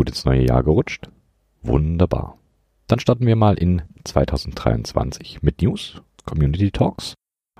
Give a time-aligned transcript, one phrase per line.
[0.00, 1.10] Gut ins neue Jahr gerutscht?
[1.60, 2.38] Wunderbar.
[2.86, 7.12] Dann starten wir mal in 2023 mit News, Community Talks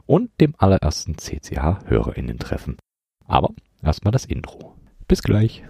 [0.06, 2.79] und dem allerersten CCH-HörerInnen-Treffen.
[3.26, 3.50] Aber
[3.82, 4.74] erstmal das Intro.
[5.06, 5.64] Bis gleich.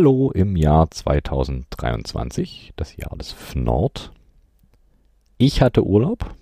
[0.00, 4.12] Hallo im Jahr 2023, das Jahr des Fnord.
[5.36, 6.34] Ich hatte Urlaub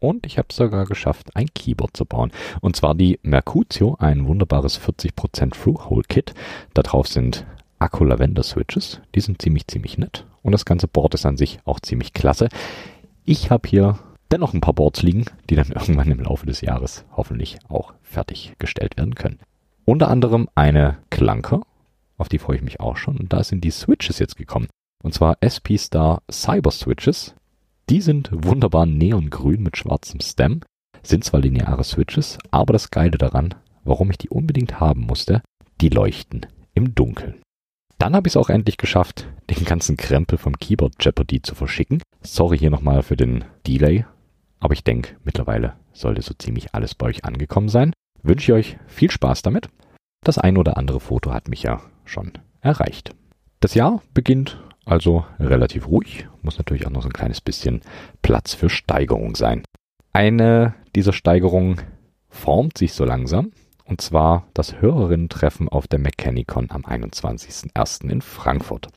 [0.00, 2.30] und ich habe es sogar geschafft, ein Keyboard zu bauen.
[2.60, 6.34] Und zwar die Mercutio, ein wunderbares 40% Through-Hole-Kit.
[6.74, 7.46] Da drauf sind
[7.78, 9.00] Akku-Lavender-Switches.
[9.14, 10.26] Die sind ziemlich, ziemlich nett.
[10.42, 12.50] Und das ganze Board ist an sich auch ziemlich klasse.
[13.24, 13.98] Ich habe hier
[14.30, 18.98] dennoch ein paar Boards liegen, die dann irgendwann im Laufe des Jahres hoffentlich auch fertiggestellt
[18.98, 19.38] werden können.
[19.86, 21.62] Unter anderem eine Klanker,
[22.20, 23.16] auf die freue ich mich auch schon.
[23.16, 24.68] Und da sind die Switches jetzt gekommen.
[25.02, 27.34] Und zwar SP Star Cyber Switches.
[27.88, 30.60] Die sind wunderbar neongrün mit schwarzem Stem.
[31.02, 33.54] Sind zwar lineare Switches, aber das Geile daran,
[33.84, 35.42] warum ich die unbedingt haben musste,
[35.80, 37.40] die leuchten im Dunkeln.
[37.98, 42.02] Dann habe ich es auch endlich geschafft, den ganzen Krempel vom Keyboard Jeopardy zu verschicken.
[42.22, 44.04] Sorry hier nochmal für den Delay,
[44.58, 47.92] aber ich denke, mittlerweile sollte so ziemlich alles bei euch angekommen sein.
[48.22, 49.68] Wünsche ich euch viel Spaß damit.
[50.22, 51.80] Das ein oder andere Foto hat mich ja
[52.10, 53.14] schon erreicht.
[53.60, 57.82] Das Jahr beginnt also relativ ruhig, muss natürlich auch noch so ein kleines bisschen
[58.22, 59.62] Platz für Steigerung sein.
[60.12, 61.80] Eine dieser Steigerungen
[62.28, 63.52] formt sich so langsam,
[63.84, 68.10] und zwar das Hörerinnen-Treffen auf der Mechanicon am 21.01.
[68.10, 68.88] in Frankfurt.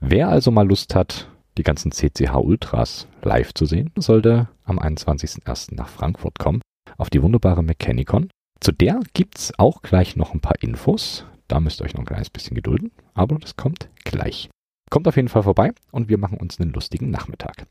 [0.00, 5.74] Wer also mal Lust hat, die ganzen CCH Ultras live zu sehen, sollte am 21.01.
[5.74, 6.60] nach Frankfurt kommen,
[6.96, 8.28] auf die wunderbare Mechanicon.
[8.60, 11.26] Zu der gibt's auch gleich noch ein paar Infos.
[11.48, 14.48] Da müsst ihr euch noch ein kleines bisschen gedulden, aber das kommt gleich.
[14.90, 17.66] Kommt auf jeden Fall vorbei und wir machen uns einen lustigen Nachmittag.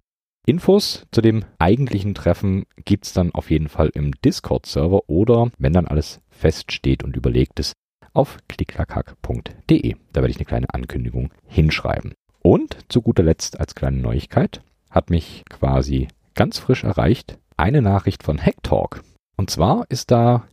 [0.45, 5.87] Infos zu dem eigentlichen Treffen gibt's dann auf jeden Fall im Discord-Server oder, wenn dann
[5.87, 7.73] alles feststeht und überlegt ist,
[8.13, 9.95] auf klicklackhack.de.
[10.11, 12.13] Da werde ich eine kleine Ankündigung hinschreiben.
[12.41, 18.23] Und zu guter Letzt als kleine Neuigkeit hat mich quasi ganz frisch erreicht eine Nachricht
[18.23, 19.01] von Hacktalk.
[19.37, 20.45] Und zwar ist da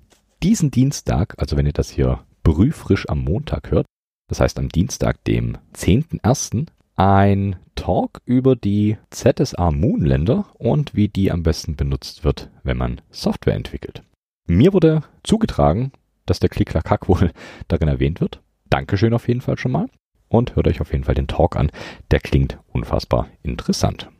[0.43, 3.87] diesen Dienstag, also wenn ihr das hier brühfrisch am Montag hört,
[4.29, 11.33] das heißt am Dienstag, dem 10.01., ein Talk über die ZSA Moonländer und wie die
[11.33, 14.03] am besten benutzt wird, wenn man Software entwickelt.
[14.47, 15.93] Mir wurde zugetragen,
[16.27, 17.31] dass der Klicklack wohl
[17.69, 18.43] darin erwähnt wird.
[18.69, 19.87] Dankeschön auf jeden Fall schon mal
[20.29, 21.71] und hört euch auf jeden Fall den Talk an.
[22.11, 24.11] Der klingt unfassbar interessant.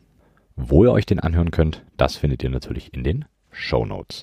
[0.57, 4.23] Wo ihr euch den anhören könnt, das findet ihr natürlich in den Show Notes.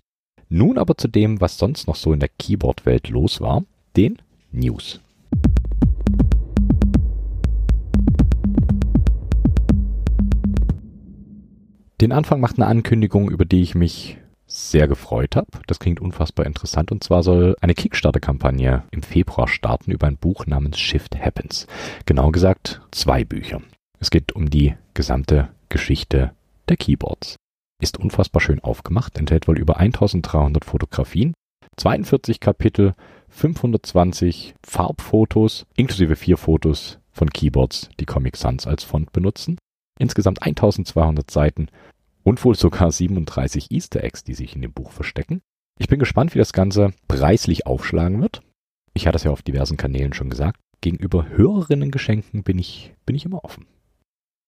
[0.50, 3.64] Nun aber zu dem, was sonst noch so in der Keyboard-Welt los war
[3.98, 4.22] den
[4.52, 5.02] News.
[12.00, 15.48] Den Anfang macht eine Ankündigung, über die ich mich sehr gefreut habe.
[15.66, 16.92] Das klingt unfassbar interessant.
[16.92, 21.66] Und zwar soll eine Kickstarter-Kampagne im Februar starten über ein Buch namens Shift Happens.
[22.06, 23.62] Genau gesagt zwei Bücher.
[24.00, 26.32] Es geht um die gesamte Geschichte
[26.70, 27.36] der Keyboards.
[27.82, 31.34] Ist unfassbar schön aufgemacht, enthält wohl über 1300 Fotografien,
[31.78, 32.94] 42 Kapitel
[33.30, 39.58] 520 Farbfotos inklusive vier Fotos von Keyboards, die Comic Sans als Font benutzen.
[40.00, 41.68] Insgesamt 1200 Seiten
[42.24, 45.42] und wohl sogar 37 Easter Eggs, die sich in dem Buch verstecken.
[45.80, 48.42] Ich bin gespannt, wie das Ganze preislich aufschlagen wird.
[48.94, 50.60] Ich hatte es ja auf diversen Kanälen schon gesagt.
[50.82, 53.66] Gegenüber höheren Geschenken bin ich, bin ich immer offen.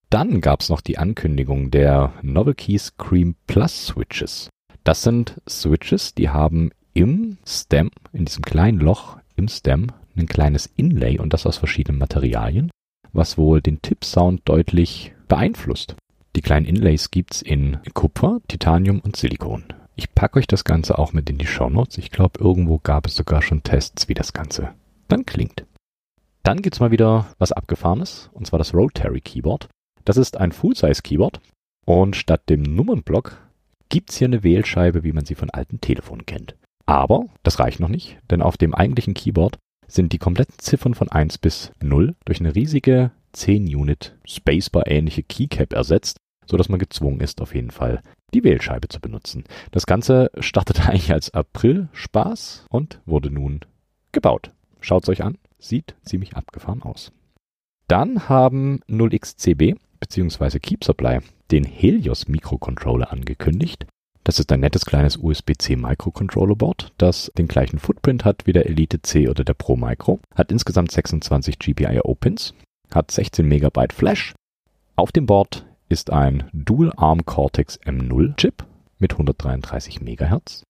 [0.10, 4.50] Dann gab es noch die Ankündigung der Novel Keys Cream Plus Switches.
[4.84, 9.88] Das sind Switches, die haben im Stem, in diesem kleinen Loch im Stem,
[10.18, 12.72] ein kleines Inlay und das aus verschiedenen Materialien,
[13.13, 15.96] was wohl den Tipp-Sound deutlich beeinflusst.
[16.36, 19.63] Die kleinen Inlays gibt's in Kupfer, Titanium und Silikon.
[19.96, 21.98] Ich packe euch das Ganze auch mit in die Show Notes.
[21.98, 24.74] Ich glaube, irgendwo gab es sogar schon Tests, wie das Ganze
[25.07, 25.66] dann klingt.
[26.44, 29.69] Dann gibt's mal wieder was Abgefahrenes, und zwar das Rotary Keyboard.
[30.04, 31.40] Das ist ein Full-Size Keyboard
[31.86, 33.38] und statt dem Nummernblock
[33.88, 36.59] gibt's hier eine Wählscheibe, wie man sie von alten Telefonen kennt.
[36.89, 41.07] Aber das reicht noch nicht, denn auf dem eigentlichen Keyboard sind die kompletten Ziffern von
[41.07, 47.53] 1 bis 0 durch eine riesige 10-Unit Spacebar-ähnliche Keycap ersetzt, sodass man gezwungen ist, auf
[47.53, 48.01] jeden Fall
[48.33, 49.44] die Wählscheibe zu benutzen.
[49.69, 53.59] Das Ganze startete eigentlich als April-Spaß und wurde nun
[54.12, 54.51] gebaut.
[54.81, 57.12] Schaut's euch an, sieht ziemlich abgefahren aus.
[57.88, 60.57] Dann haben 0xCB bzw.
[60.57, 61.19] Keep Supply
[61.51, 63.86] den Helios Microcontroller angekündigt.
[64.24, 68.68] Das ist ein nettes kleines USB-C Microcontroller Board, das den gleichen Footprint hat wie der
[68.68, 72.54] Elite C oder der Pro Micro, hat insgesamt 26 GPIO Pins,
[72.92, 74.33] hat 16 MB Flash.
[74.95, 78.66] Auf dem Board ist ein Dual Arm Cortex M0 Chip
[79.00, 80.63] mit 133 MHz,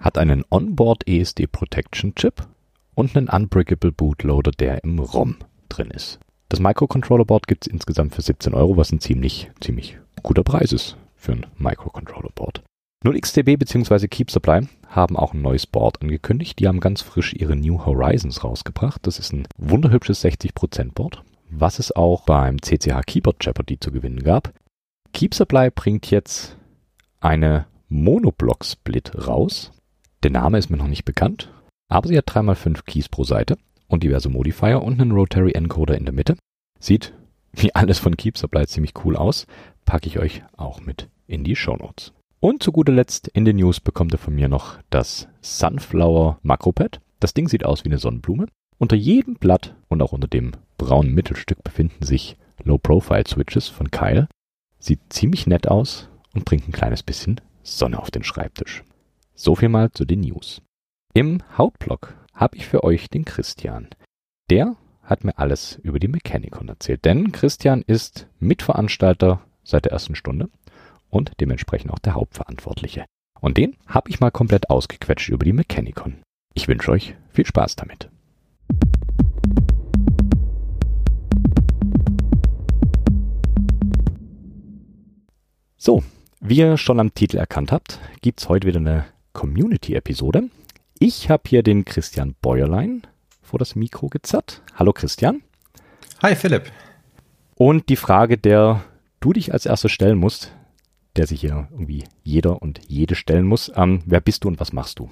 [0.00, 2.46] hat einen Onboard ESD Protection Chip
[2.94, 5.36] und einen Unbreakable Bootloader, der im ROM
[5.68, 6.20] drin ist.
[6.48, 10.72] Das Microcontroller Board gibt es insgesamt für 17 Euro, was ein ziemlich, ziemlich guter Preis
[10.72, 12.62] ist für ein Microcontroller Board.
[13.04, 14.06] 0xDB bzw.
[14.06, 16.60] Keep Supply haben auch ein neues Board angekündigt.
[16.60, 19.06] Die haben ganz frisch ihre New Horizons rausgebracht.
[19.06, 24.22] Das ist ein wunderhübsches 60% Board, was es auch beim CCH Keyboard Jeopardy zu gewinnen
[24.22, 24.52] gab.
[25.12, 26.56] Keep Supply bringt jetzt
[27.20, 29.72] eine Monoblock Split raus.
[30.22, 31.52] Der Name ist mir noch nicht bekannt,
[31.88, 33.58] aber sie hat 3x5 Keys pro Seite
[33.88, 36.36] und diverse Modifier und einen Rotary Encoder in der Mitte.
[36.78, 37.14] Sieht
[37.52, 39.46] wie alles von Keep Supply ziemlich cool aus.
[39.84, 42.12] Packe ich euch auch mit in die Show Notes.
[42.44, 47.00] Und zu guter Letzt in den News bekommt ihr von mir noch das Sunflower Macropad.
[47.20, 48.46] Das Ding sieht aus wie eine Sonnenblume.
[48.78, 54.26] Unter jedem Blatt und auch unter dem braunen Mittelstück befinden sich Low-Profile-Switches von Kyle.
[54.80, 58.82] Sieht ziemlich nett aus und bringt ein kleines bisschen Sonne auf den Schreibtisch.
[59.36, 60.62] So viel mal zu den News.
[61.14, 63.86] Im Hauptblock habe ich für euch den Christian.
[64.50, 64.74] Der
[65.04, 70.48] hat mir alles über die Mechanicon erzählt, denn Christian ist Mitveranstalter seit der ersten Stunde
[71.12, 73.04] und dementsprechend auch der Hauptverantwortliche.
[73.40, 76.22] Und den habe ich mal komplett ausgequetscht über die Mechanicon.
[76.54, 78.08] Ich wünsche euch viel Spaß damit.
[85.76, 86.02] So,
[86.40, 90.44] wie ihr schon am Titel erkannt habt, gibt es heute wieder eine Community-Episode.
[90.98, 93.02] Ich habe hier den Christian Bäuerlein
[93.42, 94.62] vor das Mikro gezerrt.
[94.76, 95.42] Hallo Christian.
[96.22, 96.70] Hi Philipp.
[97.56, 98.84] Und die Frage, der
[99.18, 100.52] du dich als erstes stellen musst,
[101.16, 103.70] der sich hier irgendwie jeder und jede stellen muss.
[103.74, 105.10] Ähm, wer bist du und was machst du?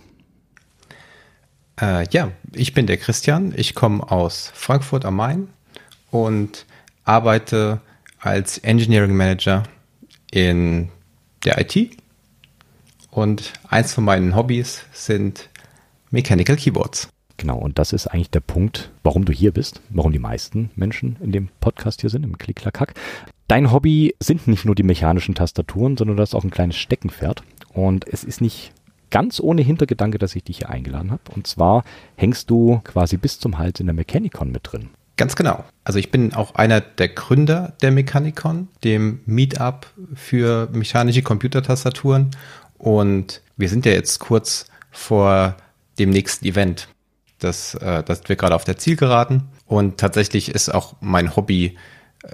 [1.80, 3.52] Äh, ja, ich bin der Christian.
[3.56, 5.48] Ich komme aus Frankfurt am Main
[6.10, 6.66] und
[7.04, 7.80] arbeite
[8.18, 9.62] als Engineering Manager
[10.30, 10.90] in
[11.44, 11.96] der IT.
[13.10, 15.48] Und eins von meinen Hobbys sind
[16.10, 17.08] Mechanical Keyboards.
[17.36, 21.16] Genau, und das ist eigentlich der Punkt, warum du hier bist, warum die meisten Menschen
[21.20, 22.92] in dem Podcast hier sind, im Klick-Klack-Hack.
[23.50, 27.42] Dein Hobby sind nicht nur die mechanischen Tastaturen, sondern das ist auch ein kleines Steckenpferd.
[27.74, 28.70] Und es ist nicht
[29.10, 31.22] ganz ohne Hintergedanke, dass ich dich hier eingeladen habe.
[31.34, 31.82] Und zwar
[32.14, 34.90] hängst du quasi bis zum Hals in der Mechanicon mit drin.
[35.16, 35.64] Ganz genau.
[35.82, 42.30] Also ich bin auch einer der Gründer der Mechanicon, dem Meetup für mechanische Computertastaturen.
[42.78, 45.56] Und wir sind ja jetzt kurz vor
[45.98, 46.86] dem nächsten Event.
[47.40, 49.48] Das, äh, das wir gerade auf der Zielgeraden.
[49.66, 51.76] Und tatsächlich ist auch mein Hobby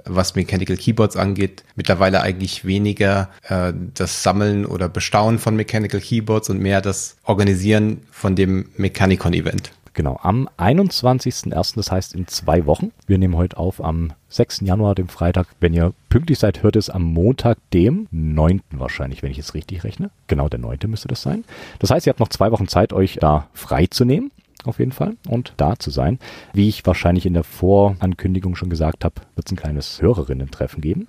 [0.05, 6.49] was Mechanical Keyboards angeht, mittlerweile eigentlich weniger äh, das Sammeln oder Bestaunen von Mechanical Keyboards
[6.49, 9.71] und mehr das Organisieren von dem Mechanicon-Event.
[9.93, 12.91] Genau, am 21.01., das heißt in zwei Wochen.
[13.07, 14.59] Wir nehmen heute auf am 6.
[14.61, 15.47] Januar, dem Freitag.
[15.59, 18.61] Wenn ihr pünktlich seid, hört es am Montag, dem 9.
[18.69, 20.11] wahrscheinlich, wenn ich es richtig rechne.
[20.27, 20.77] Genau, der 9.
[20.85, 21.45] müsste das sein.
[21.79, 24.29] Das heißt, ihr habt noch zwei Wochen Zeit, euch da frei zu nehmen
[24.63, 26.19] auf jeden Fall und da zu sein.
[26.53, 31.07] Wie ich wahrscheinlich in der Vorankündigung schon gesagt habe, wird es ein kleines Hörerinnen-Treffen geben.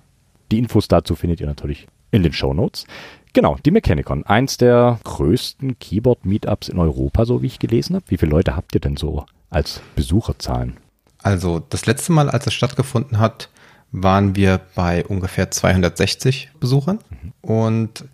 [0.51, 2.85] Die Infos dazu findet ihr natürlich in den Show Notes.
[3.33, 8.05] Genau, die Mechanicon, eins der größten Keyboard-Meetups in Europa, so wie ich gelesen habe.
[8.07, 10.77] Wie viele Leute habt ihr denn so als Besucherzahlen?
[11.21, 13.49] Also das letzte Mal, als es stattgefunden hat,
[13.91, 16.99] waren wir bei ungefähr 260 Besuchern.
[17.09, 17.33] Mhm.
[17.41, 18.05] Und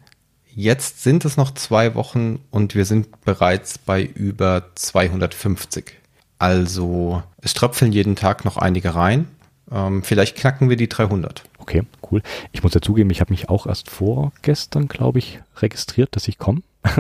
[0.57, 5.91] Jetzt sind es noch zwei Wochen und wir sind bereits bei über 250.
[6.39, 9.27] Also es tröpfeln jeden Tag noch einige rein.
[9.69, 11.43] Ähm, vielleicht knacken wir die 300.
[11.57, 12.21] Okay, cool.
[12.53, 16.62] Ich muss dazugeben, ich habe mich auch erst vorgestern, glaube ich, registriert, dass ich komme.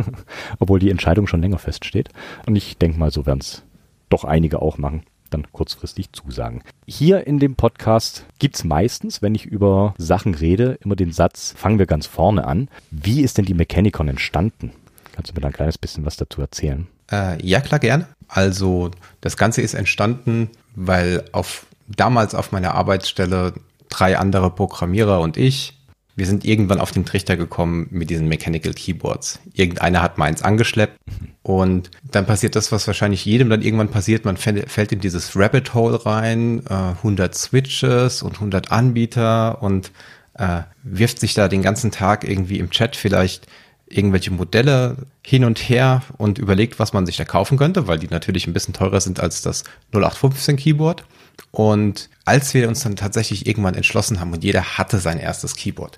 [0.59, 2.09] Obwohl die Entscheidung schon länger feststeht.
[2.45, 3.63] Und ich denke mal, so werden es
[4.09, 5.03] doch einige auch machen
[5.35, 6.61] dann kurzfristig zusagen.
[6.87, 11.53] Hier in dem Podcast gibt es meistens, wenn ich über Sachen rede, immer den Satz,
[11.57, 12.69] fangen wir ganz vorne an.
[12.91, 14.71] Wie ist denn die Mechanicon entstanden?
[15.13, 16.87] Kannst du mir da ein kleines bisschen was dazu erzählen?
[17.11, 18.07] Äh, ja, klar, gerne.
[18.27, 23.53] Also das Ganze ist entstanden, weil auf damals auf meiner Arbeitsstelle
[23.89, 25.74] drei andere Programmierer und ich
[26.15, 29.39] wir sind irgendwann auf den Trichter gekommen mit diesen Mechanical Keyboards.
[29.53, 30.97] Irgendeiner hat meins angeschleppt
[31.43, 34.23] und dann passiert das, was wahrscheinlich jedem dann irgendwann passiert.
[34.23, 39.91] Man fällt in dieses Rabbit Hole rein, 100 äh, Switches und 100 Anbieter und
[40.35, 43.47] äh, wirft sich da den ganzen Tag irgendwie im Chat vielleicht
[43.87, 48.07] irgendwelche Modelle hin und her und überlegt, was man sich da kaufen könnte, weil die
[48.07, 51.05] natürlich ein bisschen teurer sind als das 0815 Keyboard.
[51.51, 55.97] Und als wir uns dann tatsächlich irgendwann entschlossen haben und jeder hatte sein erstes Keyboard,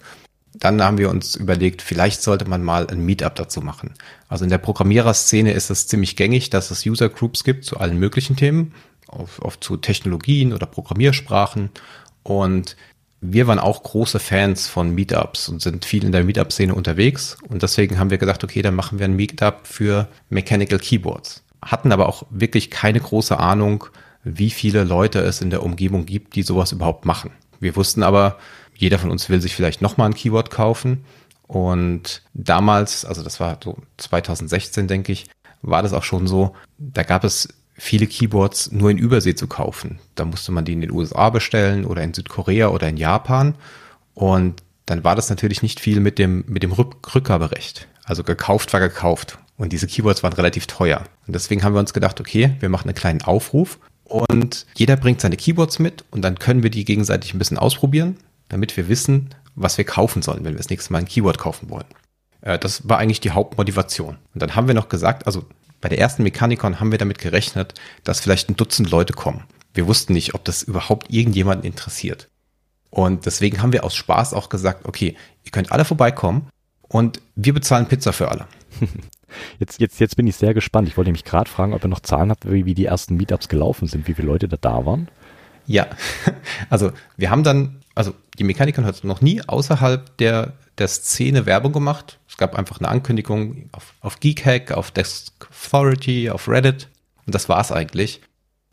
[0.54, 3.94] dann haben wir uns überlegt, vielleicht sollte man mal ein Meetup dazu machen.
[4.28, 7.98] Also in der Programmiererszene ist es ziemlich gängig, dass es User Groups gibt zu allen
[7.98, 8.74] möglichen Themen,
[9.08, 11.70] oft zu Technologien oder Programmiersprachen.
[12.24, 12.76] Und
[13.22, 17.38] wir waren auch große Fans von Meetups und sind viel in der Meetup-Szene unterwegs.
[17.48, 21.44] Und deswegen haben wir gedacht, okay, dann machen wir ein Meetup für Mechanical Keyboards.
[21.62, 23.86] Hatten aber auch wirklich keine große Ahnung,
[24.36, 27.32] wie viele Leute es in der Umgebung gibt, die sowas überhaupt machen.
[27.60, 28.38] Wir wussten aber,
[28.76, 31.06] jeder von uns will sich vielleicht nochmal ein Keyboard kaufen.
[31.48, 35.28] Und damals, also das war so 2016, denke ich,
[35.62, 40.00] war das auch schon so, da gab es viele Keyboards nur in Übersee zu kaufen.
[40.16, 43.56] Da musste man die in den USA bestellen oder in Südkorea oder in Japan.
[44.14, 47.88] Und dann war das natürlich nicht viel mit dem, mit dem Rückgaberecht.
[48.04, 49.38] Also gekauft war gekauft.
[49.58, 51.04] Und diese Keyboards waren relativ teuer.
[51.26, 55.22] Und deswegen haben wir uns gedacht, okay, wir machen einen kleinen Aufruf und jeder bringt
[55.22, 58.18] seine Keyboards mit und dann können wir die gegenseitig ein bisschen ausprobieren,
[58.50, 61.70] damit wir wissen, was wir kaufen sollen, wenn wir das nächste Mal ein Keyboard kaufen
[61.70, 61.86] wollen.
[62.42, 64.18] Äh, das war eigentlich die Hauptmotivation.
[64.34, 65.46] Und dann haben wir noch gesagt, also
[65.82, 67.74] bei der ersten Mechanikon haben wir damit gerechnet,
[68.04, 69.44] dass vielleicht ein Dutzend Leute kommen.
[69.74, 72.30] Wir wussten nicht, ob das überhaupt irgendjemanden interessiert.
[72.90, 76.48] Und deswegen haben wir aus Spaß auch gesagt, okay, ihr könnt alle vorbeikommen
[76.88, 78.48] und wir bezahlen Pizza für alle.
[79.60, 80.88] Jetzt, jetzt, jetzt bin ich sehr gespannt.
[80.88, 83.50] Ich wollte mich gerade fragen, ob ihr noch Zahlen habt, wie, wie die ersten Meetups
[83.50, 85.10] gelaufen sind, wie viele Leute da da waren.
[85.66, 85.88] Ja,
[86.70, 91.74] also wir haben dann, also die Mechanikon hat noch nie außerhalb der, der Szene Werbung
[91.74, 92.20] gemacht.
[92.28, 96.88] Es gab einfach eine Ankündigung auf, auf Geekhack, auf Desk Authority, auf Reddit.
[97.26, 98.22] Und das war's eigentlich.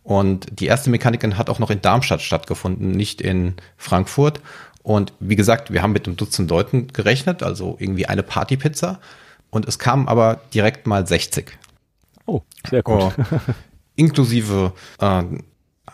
[0.05, 4.41] Und die erste Mechanikon hat auch noch in Darmstadt stattgefunden, nicht in Frankfurt.
[4.83, 9.01] Und wie gesagt, wir haben mit einem Dutzend Leuten gerechnet, also irgendwie eine Partypizza.
[9.55, 11.57] Und es kamen aber direkt mal 60.
[12.27, 13.01] Oh, sehr gut.
[13.01, 13.13] Oh,
[13.95, 15.23] inklusive äh,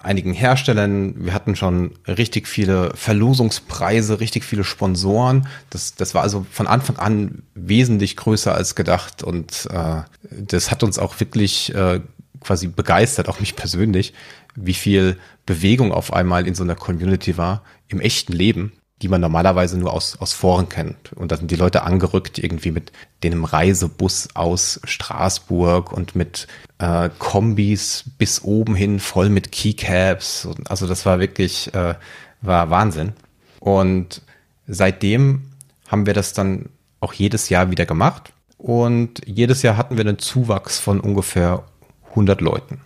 [0.02, 1.26] einigen Herstellern.
[1.26, 5.47] Wir hatten schon richtig viele Verlosungspreise, richtig viele Sponsoren.
[5.69, 10.83] Das, das war also von Anfang an wesentlich größer als gedacht und äh, das hat
[10.83, 12.00] uns auch wirklich äh,
[12.40, 14.14] quasi begeistert, auch mich persönlich,
[14.55, 19.21] wie viel Bewegung auf einmal in so einer Community war im echten Leben die man
[19.21, 21.12] normalerweise nur aus, aus Foren kennt.
[21.14, 22.92] Und da sind die Leute angerückt irgendwie mit
[23.23, 26.47] dem Reisebus aus Straßburg und mit
[26.78, 30.49] äh, Kombis bis oben hin voll mit Keycaps.
[30.69, 31.95] Also das war wirklich, äh,
[32.42, 33.14] war Wahnsinn.
[33.59, 34.23] Und
[34.66, 35.50] seitdem
[35.88, 36.69] haben wir das dann
[37.00, 38.33] auch jedes Jahr wieder gemacht.
[38.59, 41.64] Und jedes Jahr hatten wir einen Zuwachs von ungefähr
[42.11, 42.83] 100 Leuten.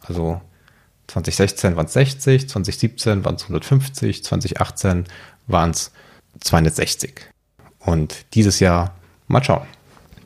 [0.00, 0.40] Also
[1.08, 5.04] 2016 waren es 60, 2017 waren es 150, 2018
[5.46, 5.90] waren es
[6.40, 7.30] 260.
[7.80, 8.94] Und dieses Jahr
[9.26, 9.66] mal schauen.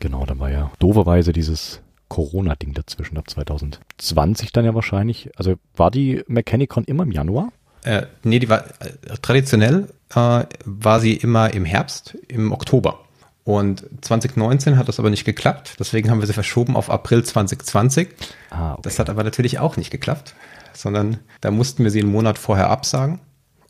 [0.01, 5.31] Genau, da war ja dooferweise dieses Corona-Ding dazwischen ab 2020 dann ja wahrscheinlich.
[5.37, 7.53] Also war die Mechanicon immer im Januar?
[7.85, 13.01] Äh, nee, die war äh, traditionell äh, war sie immer im Herbst, im Oktober.
[13.45, 15.77] Und 2019 hat das aber nicht geklappt.
[15.79, 18.09] Deswegen haben wir sie verschoben auf April 2020.
[18.51, 18.83] Ah, okay.
[18.83, 20.35] Das hat aber natürlich auch nicht geklappt
[20.75, 23.21] sondern da mussten wir sie einen Monat vorher absagen.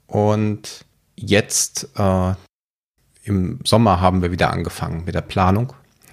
[0.07, 0.85] Und
[1.17, 2.35] jetzt äh,
[3.25, 5.73] im Sommer haben wir wieder angefangen mit der Planung,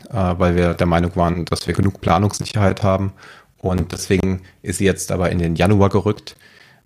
[0.10, 3.14] äh, weil wir der Meinung waren, dass wir genug Planungssicherheit haben.
[3.58, 6.36] Und deswegen ist sie jetzt aber in den Januar gerückt,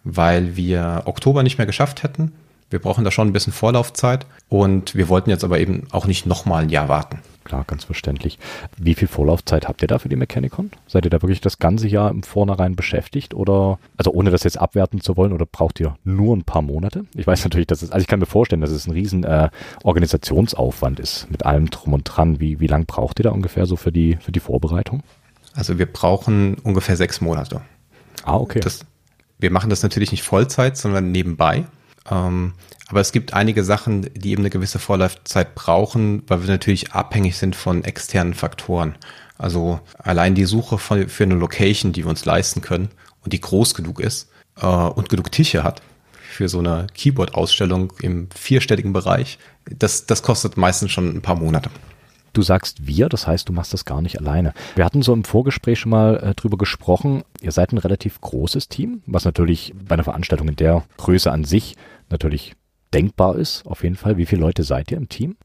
[0.04, 2.34] weil wir Oktober nicht mehr geschafft hätten.
[2.70, 6.26] Wir brauchen da schon ein bisschen Vorlaufzeit und wir wollten jetzt aber eben auch nicht
[6.26, 7.20] nochmal ein Jahr warten.
[7.44, 8.40] Klar, ganz verständlich.
[8.78, 10.72] Wie viel Vorlaufzeit habt ihr da für die Mechanicon?
[10.88, 14.58] Seid ihr da wirklich das ganze Jahr im Vornherein beschäftigt oder, also ohne das jetzt
[14.58, 17.06] abwerten zu wollen, oder braucht ihr nur ein paar Monate?
[17.16, 19.50] Ich weiß natürlich, dass es, also ich kann mir vorstellen, dass es ein riesen äh,
[19.84, 22.40] Organisationsaufwand ist mit allem drum und dran.
[22.40, 25.04] Wie, wie lang braucht ihr da ungefähr so für die, für die Vorbereitung?
[25.54, 27.62] Also wir brauchen ungefähr sechs Monate.
[28.24, 28.60] Ah, okay.
[28.62, 28.86] Das,
[29.38, 31.66] wir machen das natürlich nicht Vollzeit, sondern nebenbei.
[32.10, 32.54] Ähm,
[32.94, 37.38] aber es gibt einige Sachen, die eben eine gewisse Vorlaufzeit brauchen, weil wir natürlich abhängig
[37.38, 38.94] sind von externen Faktoren.
[39.36, 42.90] Also allein die Suche von, für eine Location, die wir uns leisten können
[43.24, 44.30] und die groß genug ist
[44.62, 45.82] äh, und genug Tische hat
[46.22, 51.72] für so eine Keyboard-Ausstellung im vierstelligen Bereich, das, das kostet meistens schon ein paar Monate.
[52.34, 54.54] Du sagst wir, das heißt, du machst das gar nicht alleine.
[54.76, 57.24] Wir hatten so im Vorgespräch schon mal äh, drüber gesprochen.
[57.42, 61.44] Ihr seid ein relativ großes Team, was natürlich bei einer Veranstaltung in der Größe an
[61.44, 61.76] sich
[62.12, 62.56] natürlich
[62.94, 64.18] denkbar ist, auf jeden Fall.
[64.18, 65.36] Wie viele Leute seid ihr im Team?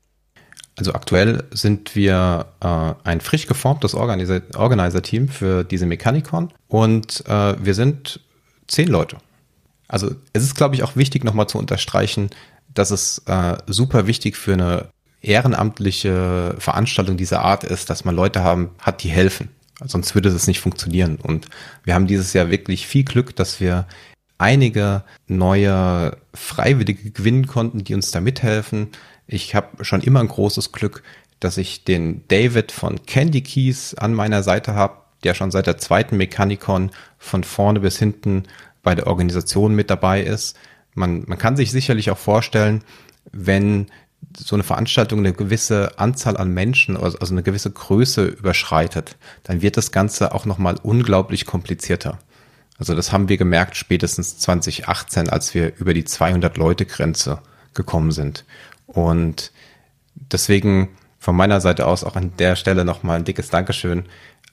[0.76, 7.75] Also aktuell sind wir äh, ein frisch geformtes Organizer-Team für diese Mechanikon und äh, wir
[7.75, 8.21] sind
[8.69, 9.17] zehn Leute.
[9.88, 12.31] Also es ist, glaube ich, auch wichtig nochmal zu unterstreichen,
[12.73, 14.90] dass es äh, super wichtig für eine
[15.21, 19.49] ehrenamtliche Veranstaltung dieser Art ist, dass man Leute haben, hat, die helfen.
[19.85, 21.17] Sonst würde das nicht funktionieren.
[21.21, 21.49] Und
[21.85, 23.87] wir haben dieses Jahr wirklich viel Glück, dass wir
[24.38, 28.88] einige neue Freiwillige gewinnen konnten, die uns da mithelfen.
[29.26, 31.02] Ich habe schon immer ein großes Glück,
[31.40, 35.78] dass ich den David von Candy Keys an meiner Seite habe, der schon seit der
[35.78, 38.45] zweiten Mechanicon von vorne bis hinten
[38.83, 40.57] bei der Organisation mit dabei ist.
[40.95, 42.83] Man, man kann sich sicherlich auch vorstellen,
[43.33, 43.87] wenn
[44.37, 49.76] so eine Veranstaltung eine gewisse Anzahl an Menschen, also eine gewisse Größe überschreitet, dann wird
[49.76, 52.18] das Ganze auch nochmal unglaublich komplizierter.
[52.78, 57.40] Also das haben wir gemerkt spätestens 2018, als wir über die 200 Leute Grenze
[57.75, 58.44] gekommen sind.
[58.87, 59.52] Und
[60.14, 64.04] deswegen von meiner Seite aus auch an der Stelle nochmal ein dickes Dankeschön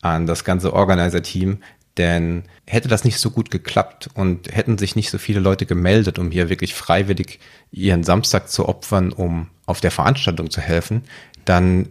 [0.01, 1.59] an das ganze Organizer-Team,
[1.97, 6.19] denn hätte das nicht so gut geklappt und hätten sich nicht so viele Leute gemeldet,
[6.19, 7.39] um hier wirklich freiwillig
[7.71, 11.03] ihren Samstag zu opfern, um auf der Veranstaltung zu helfen,
[11.45, 11.87] dann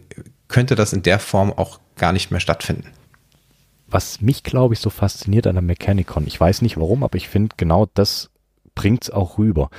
[0.47, 2.91] könnte das in der Form auch gar nicht mehr stattfinden.
[3.95, 7.29] Was mich, glaube ich, so fasziniert an der Mechanicon, ich weiß nicht warum, aber ich
[7.29, 8.29] finde genau das
[8.75, 9.69] bringt es auch rüber.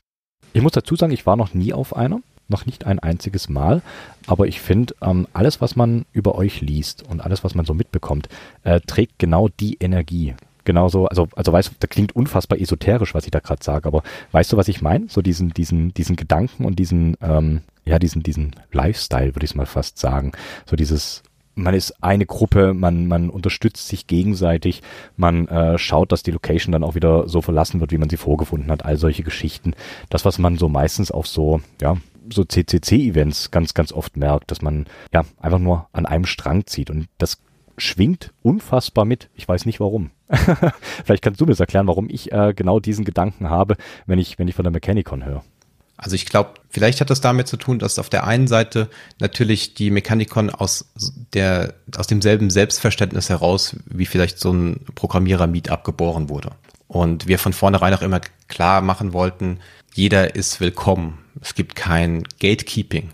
[0.54, 3.82] Ich muss dazu sagen, ich war noch nie auf einer, noch nicht ein einziges Mal,
[4.26, 7.75] aber ich finde, ähm, alles, was man über euch liest und alles, was man so
[7.75, 8.30] mitbekommt,
[8.62, 10.35] äh, trägt genau die Energie.
[10.64, 14.02] Genauso, also, also weißt du, da klingt unfassbar esoterisch, was ich da gerade sage, aber
[14.32, 15.11] weißt du, was ich meine?
[15.11, 19.66] So diesen, diesen, diesen Gedanken und diesen, ähm, ja, diesen, diesen Lifestyle, würde ich mal
[19.66, 20.32] fast sagen.
[20.64, 21.23] So dieses,
[21.56, 24.82] man ist eine Gruppe, man, man unterstützt sich gegenseitig,
[25.16, 28.18] man äh, schaut, dass die Location dann auch wieder so verlassen wird, wie man sie
[28.18, 29.72] vorgefunden hat, all solche Geschichten.
[30.10, 31.96] Das, was man so meistens auf so, ja,
[32.30, 36.90] so CCC-Events ganz, ganz oft merkt, dass man ja einfach nur an einem Strang zieht
[36.90, 37.40] und das
[37.78, 39.30] schwingt unfassbar mit.
[39.34, 40.10] Ich weiß nicht warum.
[41.04, 44.38] Vielleicht kannst du mir das erklären, warum ich äh, genau diesen Gedanken habe, wenn ich,
[44.38, 45.42] wenn ich von der Mechanicon höre.
[45.97, 49.75] Also ich glaube, vielleicht hat das damit zu tun, dass auf der einen Seite natürlich
[49.75, 50.91] die Mechanikon aus
[51.33, 56.50] der aus demselben Selbstverständnis heraus wie vielleicht so ein Programmierer-Meetup geboren wurde.
[56.87, 59.59] Und wir von vornherein auch immer klar machen wollten,
[59.95, 61.19] jeder ist willkommen.
[61.41, 63.11] Es gibt kein Gatekeeping.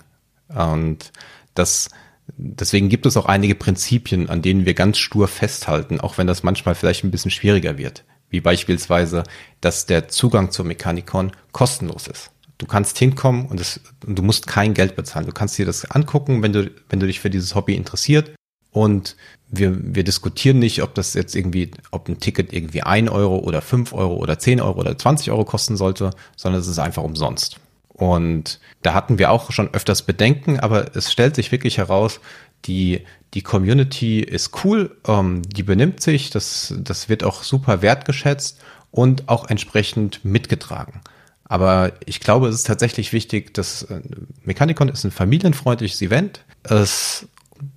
[0.49, 1.13] Und
[1.55, 1.89] das
[2.37, 6.43] deswegen gibt es auch einige Prinzipien, an denen wir ganz stur festhalten, auch wenn das
[6.43, 8.05] manchmal vielleicht ein bisschen schwieriger wird.
[8.31, 9.25] Wie beispielsweise,
[9.61, 12.31] dass der Zugang zur Mechanikon kostenlos ist.
[12.63, 15.27] Du kannst hinkommen und, es, und du musst kein Geld bezahlen.
[15.27, 18.31] Du kannst dir das angucken, wenn du, wenn du dich für dieses Hobby interessiert.
[18.71, 19.17] Und
[19.49, 23.63] wir, wir diskutieren nicht, ob das jetzt irgendwie, ob ein Ticket irgendwie ein Euro oder
[23.63, 27.57] fünf Euro oder zehn Euro oder 20 Euro kosten sollte, sondern es ist einfach umsonst.
[27.89, 32.21] Und da hatten wir auch schon öfters Bedenken, aber es stellt sich wirklich heraus,
[32.67, 33.01] die,
[33.35, 38.61] die Community ist cool, ähm, die benimmt sich, das, das wird auch super wertgeschätzt
[38.93, 41.01] und auch entsprechend mitgetragen.
[41.45, 44.01] Aber ich glaube, es ist tatsächlich wichtig, dass äh,
[44.43, 46.45] Mechanicon ist ein familienfreundliches Event.
[46.63, 47.27] Es,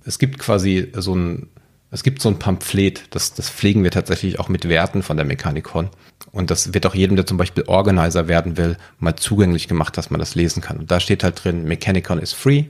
[0.04, 1.48] es gibt quasi so ein,
[1.90, 5.26] es gibt so ein Pamphlet, das, das pflegen wir tatsächlich auch mit Werten von der
[5.26, 5.90] Mechanicon.
[6.32, 10.10] Und das wird auch jedem, der zum Beispiel Organizer werden will, mal zugänglich gemacht, dass
[10.10, 10.78] man das lesen kann.
[10.78, 12.64] Und da steht halt drin, Mechanicon ist free,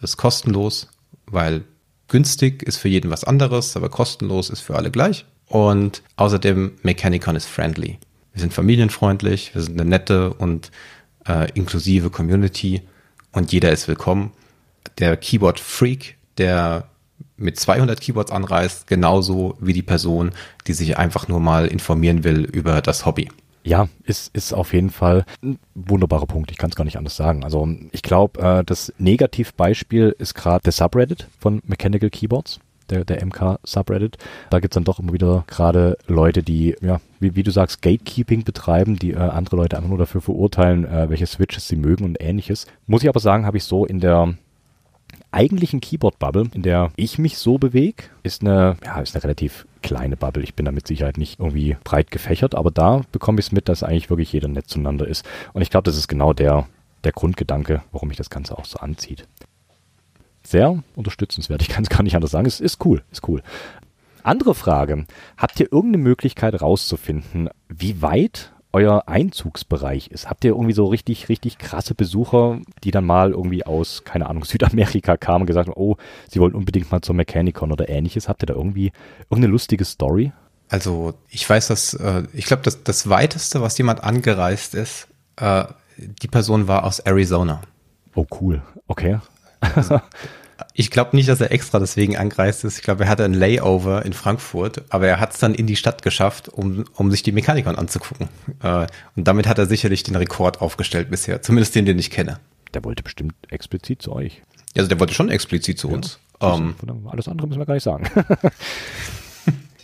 [0.00, 0.88] ist kostenlos,
[1.26, 1.64] weil
[2.08, 5.26] günstig ist für jeden was anderes, aber kostenlos ist für alle gleich.
[5.46, 7.98] Und außerdem Mechanicon ist friendly.
[8.32, 10.70] Wir sind familienfreundlich, wir sind eine nette und
[11.28, 12.82] äh, inklusive Community
[13.32, 14.32] und jeder ist willkommen.
[14.98, 16.88] Der Keyboard-Freak, der
[17.36, 20.32] mit 200 Keyboards anreist, genauso wie die Person,
[20.66, 23.28] die sich einfach nur mal informieren will über das Hobby.
[23.64, 26.50] Ja, ist, ist auf jeden Fall ein wunderbarer Punkt.
[26.50, 27.44] Ich kann es gar nicht anders sagen.
[27.44, 32.58] Also ich glaube, äh, das Negativbeispiel ist gerade der Subreddit von Mechanical Keyboards
[32.90, 34.18] der, der MK-Subreddit.
[34.50, 38.44] Da gibt's dann doch immer wieder gerade Leute, die, ja, wie, wie du sagst, Gatekeeping
[38.44, 42.20] betreiben, die äh, andere Leute einfach nur dafür verurteilen, äh, welche Switches sie mögen und
[42.20, 42.66] ähnliches.
[42.86, 44.34] Muss ich aber sagen, habe ich so in der
[45.30, 50.16] eigentlichen Keyboard-Bubble, in der ich mich so bewege, ist eine, ja, ist eine relativ kleine
[50.16, 50.42] Bubble.
[50.42, 53.68] Ich bin da mit Sicherheit nicht irgendwie breit gefächert, aber da bekomme ich es mit,
[53.68, 55.26] dass eigentlich wirklich jeder nett zueinander ist.
[55.52, 56.68] Und ich glaube, das ist genau der,
[57.04, 59.26] der Grundgedanke, warum mich das Ganze auch so anzieht
[60.44, 61.62] sehr unterstützenswert.
[61.62, 62.46] Ich kann es gar nicht anders sagen.
[62.46, 63.42] Es ist cool, ist cool.
[64.22, 65.06] Andere Frage.
[65.36, 70.30] Habt ihr irgendeine Möglichkeit rauszufinden, wie weit euer Einzugsbereich ist?
[70.30, 74.44] Habt ihr irgendwie so richtig, richtig krasse Besucher, die dann mal irgendwie aus, keine Ahnung,
[74.46, 75.96] Südamerika kamen und gesagt haben, oh,
[76.28, 78.28] sie wollen unbedingt mal zur Mechanicon oder ähnliches?
[78.28, 78.92] Habt ihr da irgendwie
[79.24, 80.32] irgendeine lustige Story?
[80.68, 85.64] Also ich weiß, dass, äh, ich glaube, das, das weiteste, was jemand angereist ist, äh,
[85.98, 87.60] die Person war aus Arizona.
[88.14, 88.62] Oh, cool.
[88.86, 89.18] Okay.
[89.74, 90.00] Also,
[90.74, 92.78] ich glaube nicht, dass er extra deswegen angereist ist.
[92.78, 95.76] Ich glaube, er hatte ein Layover in Frankfurt, aber er hat es dann in die
[95.76, 98.28] Stadt geschafft, um, um sich die Mechanikon anzugucken.
[98.62, 102.38] Äh, und damit hat er sicherlich den Rekord aufgestellt bisher, zumindest den, den ich kenne.
[102.74, 104.42] Der wollte bestimmt explizit zu euch.
[104.76, 106.18] Also der wollte schon explizit zu uns.
[106.40, 106.74] Ja, ähm,
[107.06, 108.08] alles andere müssen wir gar nicht sagen.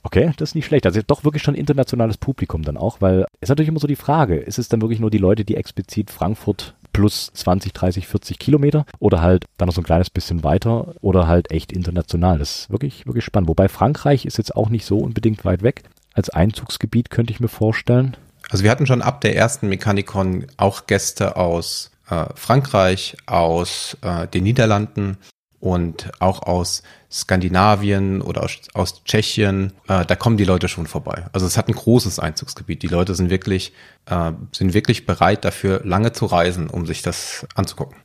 [0.04, 0.86] Okay, das ist nicht schlecht.
[0.86, 4.36] Also doch wirklich schon internationales Publikum dann auch, weil ist natürlich immer so die Frage,
[4.36, 8.84] ist es dann wirklich nur die Leute, die explizit Frankfurt plus 20, 30, 40 Kilometer
[8.98, 12.38] oder halt dann noch so ein kleines bisschen weiter oder halt echt international.
[12.38, 13.48] Das ist wirklich, wirklich spannend.
[13.48, 15.82] Wobei Frankreich ist jetzt auch nicht so unbedingt weit weg.
[16.14, 18.16] Als Einzugsgebiet könnte ich mir vorstellen.
[18.50, 24.26] Also wir hatten schon ab der ersten Mechanikon auch Gäste aus äh, Frankreich, aus äh,
[24.26, 25.18] den Niederlanden,
[25.60, 31.26] und auch aus Skandinavien oder aus, aus Tschechien, äh, da kommen die Leute schon vorbei.
[31.32, 32.82] Also es hat ein großes Einzugsgebiet.
[32.82, 33.72] Die Leute sind wirklich,
[34.06, 37.96] äh, sind wirklich bereit dafür, lange zu reisen, um sich das anzugucken.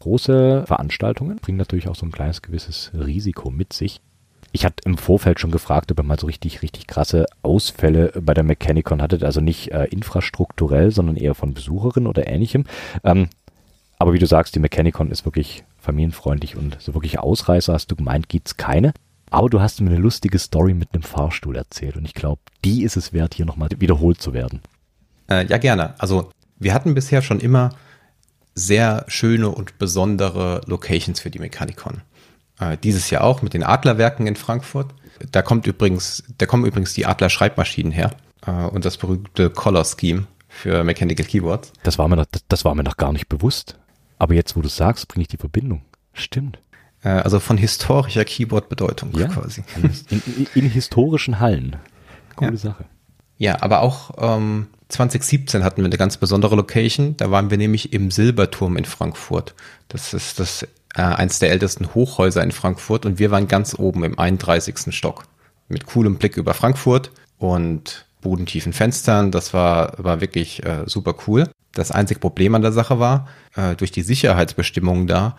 [0.00, 4.00] Große Veranstaltungen bringen natürlich auch so ein kleines gewisses Risiko mit sich.
[4.50, 8.34] Ich hatte im Vorfeld schon gefragt, ob ihr mal so richtig, richtig krasse Ausfälle bei
[8.34, 9.24] der Mechanicon hattet.
[9.24, 12.64] Also nicht äh, infrastrukturell, sondern eher von Besucherinnen oder ähnlichem.
[13.02, 13.28] Ähm,
[13.98, 17.96] aber wie du sagst, die Mechanicon ist wirklich familienfreundlich und so wirklich Ausreißer hast du
[17.96, 18.92] gemeint, gibt's keine.
[19.30, 22.82] Aber du hast mir eine lustige Story mit einem Fahrstuhl erzählt und ich glaube, die
[22.82, 24.60] ist es wert, hier nochmal wiederholt zu werden.
[25.28, 25.94] Äh, ja, gerne.
[25.98, 27.70] Also wir hatten bisher schon immer
[28.54, 32.02] sehr schöne und besondere Locations für die Mechanicon.
[32.60, 34.94] Äh, dieses Jahr auch mit den Adlerwerken in Frankfurt.
[35.32, 38.12] Da kommt übrigens, da kommen übrigens die Adler Schreibmaschinen her
[38.46, 41.72] äh, und das berühmte Color Scheme für Mechanical Keyboards.
[41.82, 43.76] Das war mir noch, das, das war mir noch gar nicht bewusst.
[44.18, 45.82] Aber jetzt, wo du sagst, bringe ich die Verbindung.
[46.12, 46.58] Stimmt.
[47.02, 49.62] Äh, also von historischer Keyboard-Bedeutung ja, quasi.
[50.10, 51.76] In, in, in, historischen Hallen.
[52.36, 52.56] Coole ja.
[52.56, 52.84] Sache.
[53.36, 57.16] Ja, aber auch ähm, 2017 hatten wir eine ganz besondere Location.
[57.16, 59.54] Da waren wir nämlich im Silberturm in Frankfurt.
[59.88, 60.62] Das ist das
[60.94, 64.94] äh, eins der ältesten Hochhäuser in Frankfurt und wir waren ganz oben im 31.
[64.94, 65.24] Stock
[65.68, 69.32] mit coolem Blick über Frankfurt und bodentiefen Fenstern.
[69.32, 71.50] Das war, war wirklich äh, super cool.
[71.74, 75.36] Das einzige Problem an der Sache war, äh, durch die Sicherheitsbestimmungen da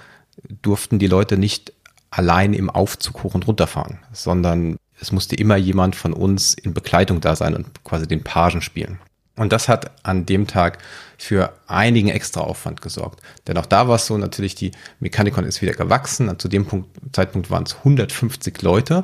[0.61, 1.73] durften die Leute nicht
[2.11, 6.73] allein im Aufzug hoch und runter fahren, sondern es musste immer jemand von uns in
[6.73, 8.99] Begleitung da sein und quasi den Pagen spielen.
[9.37, 10.77] Und das hat an dem Tag
[11.17, 13.21] für einigen extra Aufwand gesorgt.
[13.47, 14.71] Denn auch da war es so, natürlich, die
[15.01, 16.29] Mechanikon ist wieder gewachsen.
[16.29, 19.03] Und zu dem Punkt, Zeitpunkt waren es 150 Leute,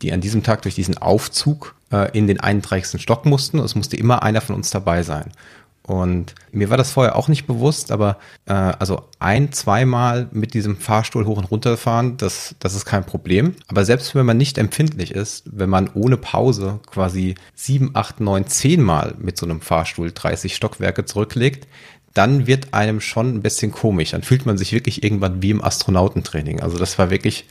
[0.00, 3.02] die an diesem Tag durch diesen Aufzug äh, in den 31.
[3.02, 3.58] Stock mussten.
[3.58, 5.32] Es musste immer einer von uns dabei sein.
[5.92, 10.78] Und mir war das vorher auch nicht bewusst, aber äh, also ein, zweimal mit diesem
[10.78, 13.56] Fahrstuhl hoch und runter fahren, das, das ist kein Problem.
[13.68, 18.46] Aber selbst wenn man nicht empfindlich ist, wenn man ohne Pause quasi sieben, acht, neun,
[18.46, 21.68] zehn Mal mit so einem Fahrstuhl 30 Stockwerke zurücklegt,
[22.14, 24.12] dann wird einem schon ein bisschen komisch.
[24.12, 26.60] Dann fühlt man sich wirklich irgendwann wie im Astronautentraining.
[26.60, 27.44] Also das war wirklich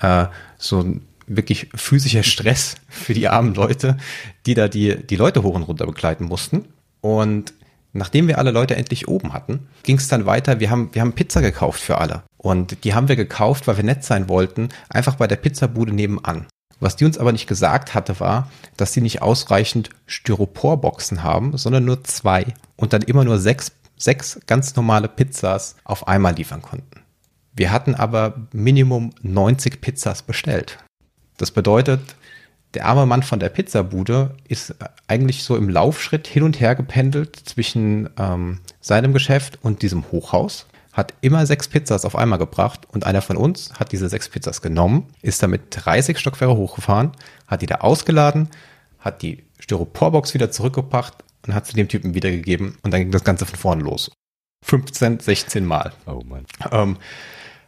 [0.00, 0.26] äh,
[0.58, 3.96] so ein wirklich physischer Stress für die armen Leute,
[4.44, 6.66] die da die, die Leute hoch und runter begleiten mussten.
[7.00, 7.54] Und
[7.96, 10.60] Nachdem wir alle Leute endlich oben hatten, ging es dann weiter.
[10.60, 12.22] Wir haben, wir haben Pizza gekauft für alle.
[12.36, 16.46] Und die haben wir gekauft, weil wir nett sein wollten, einfach bei der Pizzabude nebenan.
[16.78, 21.84] Was die uns aber nicht gesagt hatte, war, dass sie nicht ausreichend Styroporboxen haben, sondern
[21.84, 27.00] nur zwei und dann immer nur sechs, sechs ganz normale Pizzas auf einmal liefern konnten.
[27.54, 30.78] Wir hatten aber Minimum 90 Pizzas bestellt.
[31.38, 32.00] Das bedeutet,
[32.76, 34.74] der arme Mann von der Pizzabude ist
[35.08, 40.66] eigentlich so im Laufschritt hin und her gependelt zwischen ähm, seinem Geschäft und diesem Hochhaus,
[40.92, 44.60] hat immer sechs Pizzas auf einmal gebracht und einer von uns hat diese sechs Pizzas
[44.60, 47.12] genommen, ist damit 30 Stockwerke hochgefahren,
[47.46, 48.50] hat die da ausgeladen,
[48.98, 51.14] hat die Styroporbox wieder zurückgebracht
[51.46, 54.10] und hat sie dem Typen wiedergegeben und dann ging das Ganze von vorne los.
[54.64, 55.94] 15, 16 Mal.
[56.04, 56.44] Oh Mann.
[56.70, 56.98] Ähm,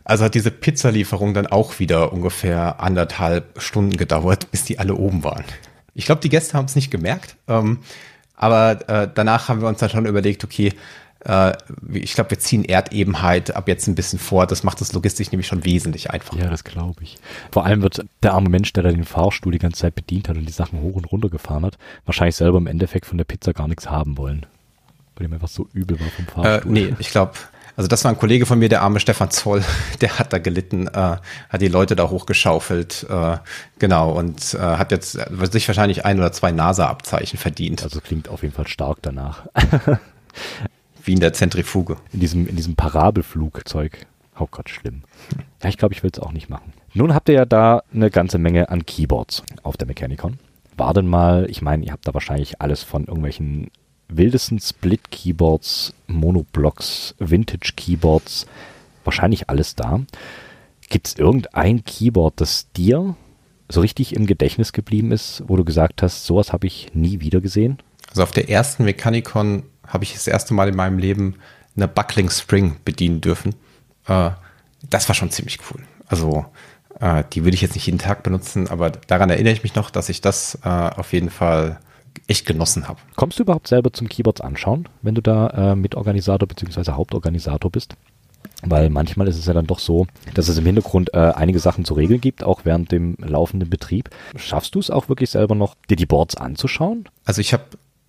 [0.09, 5.23] also hat diese Pizzalieferung dann auch wieder ungefähr anderthalb Stunden gedauert, bis die alle oben
[5.23, 5.44] waren.
[5.94, 7.81] Ich glaube, die Gäste haben es nicht gemerkt, ähm,
[8.35, 10.73] aber äh, danach haben wir uns dann schon überlegt, okay,
[11.27, 11.53] äh,
[11.92, 14.47] ich glaube, wir ziehen Erdebenheit ab jetzt ein bisschen vor.
[14.47, 16.38] Das macht das logistisch nämlich schon wesentlich einfacher.
[16.38, 17.18] Ja, das glaube ich.
[17.53, 20.38] Vor allem wird der arme Mensch, der da den Fahrstuhl die ganze Zeit bedient hat
[20.38, 23.53] und die Sachen hoch und runter gefahren hat, wahrscheinlich selber im Endeffekt von der Pizza
[23.53, 24.47] gar nichts haben wollen.
[25.16, 26.77] Weil ihm einfach so übel war vom äh, Fahrstuhl.
[26.77, 27.33] Äh, nee, ich glaube,
[27.79, 29.62] also das war ein Kollege von mir, der arme Stefan Zoll,
[30.01, 31.17] der hat da gelitten, äh,
[31.49, 33.37] hat die Leute da hochgeschaufelt, äh,
[33.79, 37.85] genau, und äh, hat jetzt sich wahrscheinlich ein oder zwei NASA-Abzeichen verdient.
[37.85, 39.47] Also klingt auf jeden Fall stark danach.
[41.05, 41.99] Wie in der Zentrifuge.
[42.12, 44.07] In diesem, in diesem Parabelflugzeug.
[44.41, 45.05] Oh Gott, schlimm.
[45.62, 46.73] Ja, ich glaube, ich will es auch nicht machen.
[46.95, 50.41] Nun habt ihr ja da eine ganze Menge an Keyboards auf der Mechanicon.
[50.77, 53.71] War denn mal, ich meine, ihr habt da wahrscheinlich alles von irgendwelchen
[54.09, 58.47] wildesten Split-Keyboards, Monoblocks, Vintage-Keyboards,
[59.05, 60.01] wahrscheinlich alles da.
[60.88, 63.14] Gibt es irgendein Keyboard, das dir
[63.68, 67.40] so richtig im Gedächtnis geblieben ist, wo du gesagt hast, sowas habe ich nie wieder
[67.40, 67.79] gesehen?
[68.09, 71.37] Also auf der ersten Mechanicon habe ich das erste Mal in meinem Leben
[71.77, 73.55] eine Buckling Spring bedienen dürfen.
[74.07, 74.31] Äh,
[74.88, 75.83] das war schon ziemlich cool.
[76.07, 76.47] Also
[77.01, 79.90] äh, die würde ich jetzt nicht jeden Tag benutzen, aber daran erinnere ich mich noch,
[79.90, 81.79] dass ich das äh, auf jeden Fall
[82.26, 83.00] echt genossen habe.
[83.16, 86.92] Kommst du überhaupt selber zum Keyboards anschauen, wenn du da äh, Mitorganisator bzw.
[86.92, 87.94] Hauptorganisator bist?
[88.62, 91.85] Weil manchmal ist es ja dann doch so, dass es im Hintergrund äh, einige Sachen
[91.85, 94.11] zu regeln gibt, auch während dem laufenden Betrieb.
[94.37, 97.09] Schaffst du es auch wirklich selber noch, dir die Boards anzuschauen?
[97.24, 97.64] Also ich habe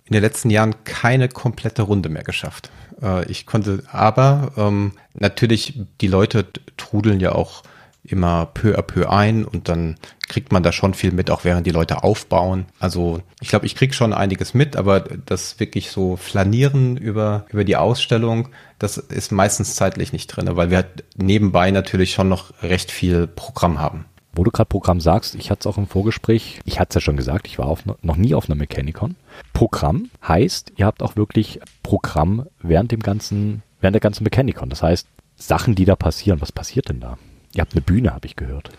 [0.06, 2.70] in den letzten Jahren keine komplette Runde mehr geschafft.
[3.00, 6.46] Äh, ich konnte aber ähm, natürlich, die Leute
[6.76, 7.62] trudeln ja auch
[8.02, 9.96] immer peu à peu ein und dann
[10.30, 12.66] kriegt man da schon viel mit, auch während die Leute aufbauen.
[12.78, 17.64] Also ich glaube, ich krieg schon einiges mit, aber das wirklich so flanieren über, über
[17.64, 22.52] die Ausstellung, das ist meistens zeitlich nicht drin, weil wir halt nebenbei natürlich schon noch
[22.62, 24.06] recht viel Programm haben.
[24.32, 27.00] Wo du gerade Programm sagst, ich hatte es auch im Vorgespräch, ich hatte es ja
[27.00, 29.16] schon gesagt, ich war auf, noch nie auf einer Mechanicon.
[29.52, 34.70] Programm heißt, ihr habt auch wirklich Programm während dem ganzen, während der ganzen Mechanicon.
[34.70, 36.40] Das heißt, Sachen, die da passieren.
[36.40, 37.18] Was passiert denn da?
[37.52, 38.70] Ihr habt eine Bühne, habe ich gehört.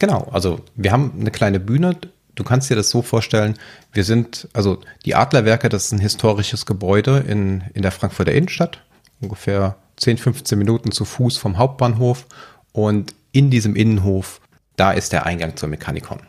[0.00, 1.96] Genau, also wir haben eine kleine Bühne.
[2.34, 3.54] Du kannst dir das so vorstellen,
[3.92, 8.82] wir sind, also die Adlerwerke, das ist ein historisches Gebäude in, in der Frankfurter Innenstadt,
[9.20, 12.26] ungefähr 10, 15 Minuten zu Fuß vom Hauptbahnhof.
[12.72, 14.40] Und in diesem Innenhof,
[14.76, 16.20] da ist der Eingang zur Mechanikon.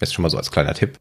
[0.00, 0.96] Ist schon mal so als kleiner Tipp.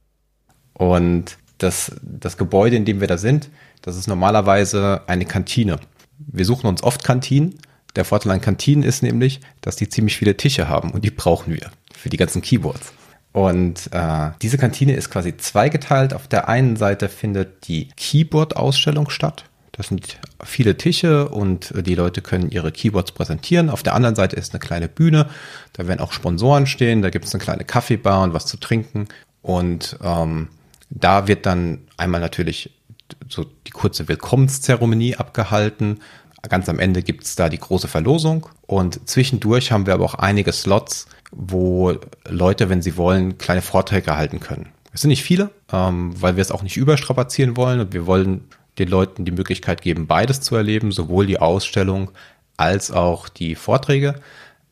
[0.73, 3.49] Und das, das Gebäude, in dem wir da sind,
[3.81, 5.79] das ist normalerweise eine Kantine.
[6.17, 7.57] Wir suchen uns oft Kantinen,
[7.95, 11.53] der Vorteil an Kantinen ist nämlich, dass die ziemlich viele Tische haben und die brauchen
[11.53, 12.93] wir für die ganzen Keyboards.
[13.33, 16.13] Und äh, diese Kantine ist quasi zweigeteilt.
[16.13, 19.45] Auf der einen Seite findet die Keyboard-Ausstellung statt.
[19.73, 23.69] Das sind viele Tische und die Leute können ihre Keyboards präsentieren.
[23.69, 25.29] Auf der anderen Seite ist eine kleine Bühne.
[25.73, 27.03] Da werden auch Sponsoren stehen.
[27.03, 29.07] Da gibt es eine kleine Kaffeebar und was zu trinken.
[29.43, 30.47] Und ähm,
[30.89, 32.71] da wird dann einmal natürlich
[33.29, 35.99] so die kurze Willkommenszeremonie abgehalten.
[36.49, 40.15] Ganz am Ende gibt es da die große Verlosung und zwischendurch haben wir aber auch
[40.15, 41.95] einige Slots, wo
[42.27, 44.69] Leute, wenn sie wollen, kleine Vorträge halten können.
[44.93, 48.45] Es sind nicht viele, ähm, weil wir es auch nicht überstrapazieren wollen und wir wollen
[48.79, 52.11] den Leuten die Möglichkeit geben, beides zu erleben, sowohl die Ausstellung
[52.57, 54.15] als auch die Vorträge.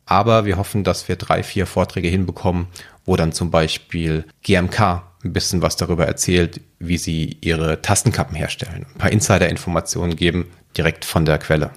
[0.06, 2.68] Aber wir hoffen, dass wir drei, vier Vorträge hinbekommen,
[3.06, 8.86] wo dann zum Beispiel GMK ein bisschen was darüber erzählt, wie sie ihre Tastenkappen herstellen,
[8.94, 11.72] ein paar Insider-Informationen geben, direkt von der Quelle.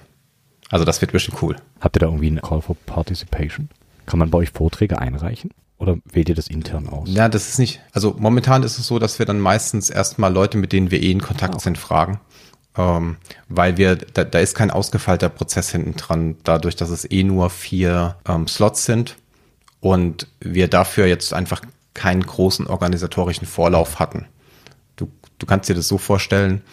[0.69, 1.55] Also das wird bestimmt cool.
[1.81, 3.69] Habt ihr da irgendwie einen Call for Participation?
[4.09, 5.51] Kann man bei euch Vorträge einreichen?
[5.77, 7.07] Oder wählt ihr das intern aus?
[7.07, 7.79] Ja, das ist nicht.
[7.91, 11.11] Also momentan ist es so, dass wir dann meistens erstmal Leute, mit denen wir eh
[11.11, 11.59] in Kontakt oh.
[11.59, 12.19] sind, fragen.
[12.75, 13.17] Ähm,
[13.49, 17.51] weil wir, da, da ist kein ausgefeilter Prozess hinten dran, dadurch, dass es eh nur
[17.51, 19.15] vier ähm, Slots sind
[19.79, 21.61] und wir dafür jetzt einfach
[21.93, 24.25] keinen großen organisatorischen Vorlauf hatten.
[24.95, 26.63] Du, du kannst dir das so vorstellen,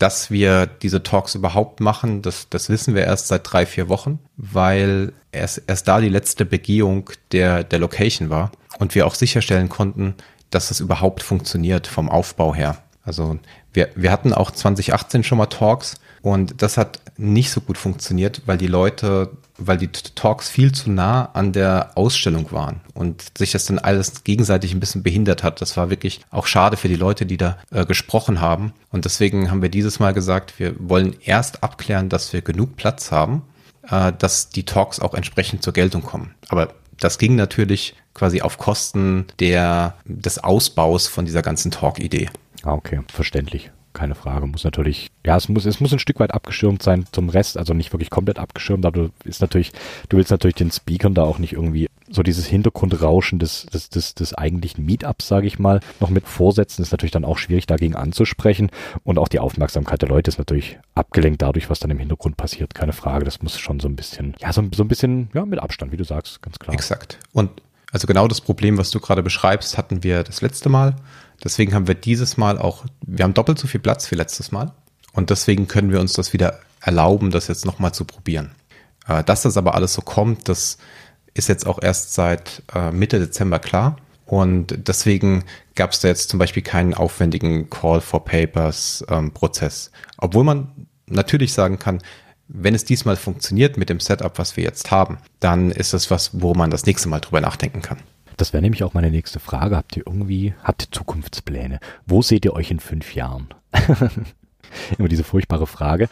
[0.00, 4.18] dass wir diese Talks überhaupt machen, das, das wissen wir erst seit drei, vier Wochen,
[4.36, 9.68] weil erst, erst da die letzte Begehung der, der Location war und wir auch sicherstellen
[9.68, 10.14] konnten,
[10.48, 12.78] dass das überhaupt funktioniert vom Aufbau her.
[13.04, 13.38] Also
[13.74, 18.40] wir, wir hatten auch 2018 schon mal Talks und das hat nicht so gut funktioniert,
[18.46, 19.30] weil die Leute,
[19.60, 24.24] weil die Talks viel zu nah an der Ausstellung waren und sich das dann alles
[24.24, 25.60] gegenseitig ein bisschen behindert hat.
[25.60, 28.72] Das war wirklich auch schade für die Leute, die da äh, gesprochen haben.
[28.90, 33.12] Und deswegen haben wir dieses Mal gesagt, wir wollen erst abklären, dass wir genug Platz
[33.12, 33.42] haben,
[33.88, 36.34] äh, dass die Talks auch entsprechend zur Geltung kommen.
[36.48, 42.30] Aber das ging natürlich quasi auf Kosten der, des Ausbaus von dieser ganzen Talk-Idee.
[42.62, 44.46] Ah, okay, verständlich keine Frage.
[44.46, 47.74] Muss natürlich, ja, es muss, es muss ein Stück weit abgeschirmt sein zum Rest, also
[47.74, 49.72] nicht wirklich komplett abgeschirmt, aber du ist natürlich,
[50.08, 54.14] du willst natürlich den Speakern da auch nicht irgendwie so dieses Hintergrundrauschen des, des, des,
[54.14, 57.94] des eigentlichen Meetups, sage ich mal, noch mit vorsetzen, ist natürlich dann auch schwierig dagegen
[57.94, 58.70] anzusprechen
[59.04, 62.74] und auch die Aufmerksamkeit der Leute ist natürlich abgelenkt dadurch, was dann im Hintergrund passiert,
[62.74, 63.24] keine Frage.
[63.24, 65.96] Das muss schon so ein bisschen, ja, so, so ein bisschen, ja, mit Abstand, wie
[65.96, 66.74] du sagst, ganz klar.
[66.74, 67.18] Exakt.
[67.32, 67.50] Und
[67.92, 70.94] also genau das Problem, was du gerade beschreibst, hatten wir das letzte Mal.
[71.42, 74.72] Deswegen haben wir dieses Mal auch, wir haben doppelt so viel Platz wie letztes Mal.
[75.12, 78.52] Und deswegen können wir uns das wieder erlauben, das jetzt nochmal zu probieren.
[79.06, 80.78] Äh, dass das aber alles so kommt, das
[81.34, 83.96] ist jetzt auch erst seit äh, Mitte Dezember klar.
[84.26, 89.90] Und deswegen gab es da jetzt zum Beispiel keinen aufwendigen Call for Papers ähm, Prozess.
[90.18, 92.00] Obwohl man natürlich sagen kann,
[92.46, 96.30] wenn es diesmal funktioniert mit dem Setup, was wir jetzt haben, dann ist es was,
[96.40, 97.98] wo man das nächste Mal drüber nachdenken kann.
[98.40, 99.76] Das wäre nämlich auch meine nächste Frage.
[99.76, 101.78] Habt ihr irgendwie, habt ihr Zukunftspläne?
[102.06, 103.48] Wo seht ihr euch in fünf Jahren?
[104.98, 106.08] Immer diese furchtbare Frage.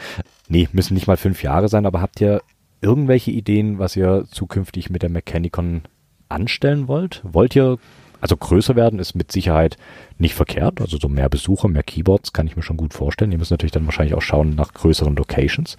[0.47, 2.43] Nee, müssen nicht mal fünf Jahre sein, aber habt ihr
[2.83, 5.85] irgendwelche Ideen, was ihr zukünftig mit der Mechanicon
[6.29, 7.23] anstellen wollt?
[7.25, 7.79] Wollt ihr,
[8.21, 9.77] also größer werden ist mit Sicherheit
[10.19, 13.31] nicht verkehrt, also so mehr Besucher, mehr Keyboards kann ich mir schon gut vorstellen.
[13.33, 15.77] Ihr müsst natürlich dann wahrscheinlich auch schauen nach größeren Locations.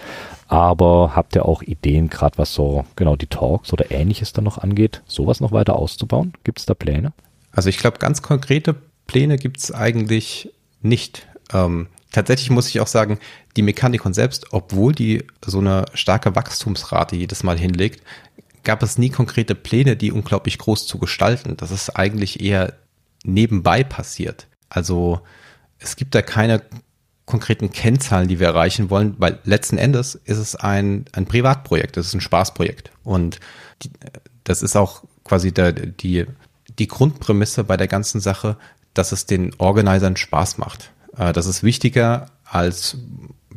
[0.48, 4.58] Aber habt ihr auch Ideen, gerade was so genau die Talks oder ähnliches dann noch
[4.58, 6.34] angeht, sowas noch weiter auszubauen?
[6.44, 7.14] Gibt es da Pläne?
[7.52, 8.76] Also ich glaube, ganz konkrete
[9.08, 11.28] Pläne gibt es eigentlich nicht.
[11.52, 13.20] Ähm, tatsächlich muss ich auch sagen,
[13.58, 18.04] die Mechanikon selbst, obwohl die so eine starke Wachstumsrate jedes Mal hinlegt,
[18.64, 21.58] gab es nie konkrete Pläne, die unglaublich groß zu gestalten.
[21.58, 22.74] Das ist eigentlich eher
[23.24, 24.48] nebenbei passiert.
[24.70, 25.22] Also
[25.80, 26.62] es gibt da keine
[27.26, 32.08] konkreten Kennzahlen, die wir erreichen wollen, weil letzten Endes ist es ein, ein Privatprojekt, es
[32.08, 32.92] ist ein Spaßprojekt.
[33.04, 33.40] Und
[33.84, 33.92] die,
[34.44, 36.26] das ist auch quasi der, die,
[36.80, 38.58] die Grundprämisse bei der ganzen Sache,
[38.96, 40.92] dass es den Organisern Spaß macht.
[41.18, 42.98] Äh, das ist wichtiger als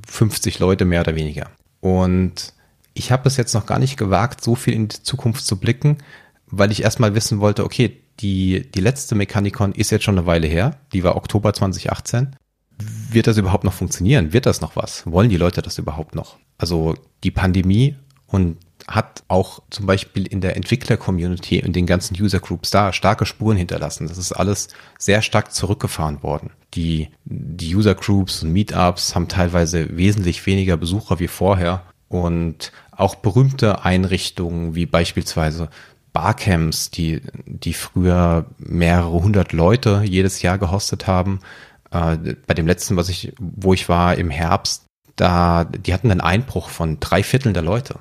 [0.06, 1.50] 50 Leute mehr oder weniger.
[1.80, 2.52] Und
[2.94, 5.98] ich habe es jetzt noch gar nicht gewagt, so viel in die Zukunft zu blicken,
[6.46, 10.46] weil ich erstmal wissen wollte, okay, die, die letzte Mechanikon ist jetzt schon eine Weile
[10.46, 12.36] her, die war Oktober 2018.
[13.10, 14.32] Wird das überhaupt noch funktionieren?
[14.32, 15.06] Wird das noch was?
[15.06, 16.38] Wollen die Leute das überhaupt noch?
[16.58, 22.70] Also die Pandemie und hat auch zum Beispiel in der Entwickler-Community und den ganzen User-Groups
[22.70, 24.08] da starke Spuren hinterlassen.
[24.08, 26.50] Das ist alles sehr stark zurückgefahren worden.
[26.74, 33.84] Die, die User-Groups und Meetups haben teilweise wesentlich weniger Besucher wie vorher und auch berühmte
[33.84, 35.68] Einrichtungen wie beispielsweise
[36.12, 41.40] Barcamps, die, die früher mehrere hundert Leute jedes Jahr gehostet haben.
[41.90, 44.84] Äh, bei dem letzten, was ich, wo ich war im Herbst,
[45.16, 47.96] da, die hatten einen Einbruch von drei Vierteln der Leute.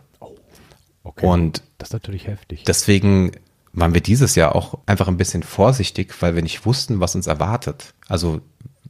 [1.03, 1.25] Okay.
[1.25, 2.63] Und das ist natürlich heftig.
[2.65, 3.31] deswegen
[3.73, 7.27] waren wir dieses Jahr auch einfach ein bisschen vorsichtig, weil wir nicht wussten, was uns
[7.27, 7.93] erwartet.
[8.07, 8.41] Also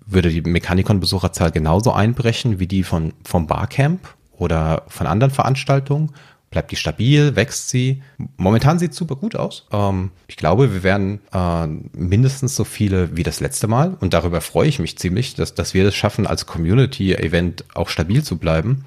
[0.06, 6.12] würde die Mechanikon-Besucherzahl genauso einbrechen wie die von, vom Barcamp oder von anderen Veranstaltungen?
[6.50, 7.38] Bleibt die stabil?
[7.38, 8.04] Wächst sie?
[8.36, 9.67] Momentan sieht super gut aus.
[9.72, 13.96] Ähm, ich glaube, wir werden äh, mindestens so viele wie das letzte Mal.
[14.02, 18.22] Und darüber freue ich mich ziemlich, dass, dass wir das schaffen, als Community-Event auch stabil
[18.22, 18.84] zu bleiben.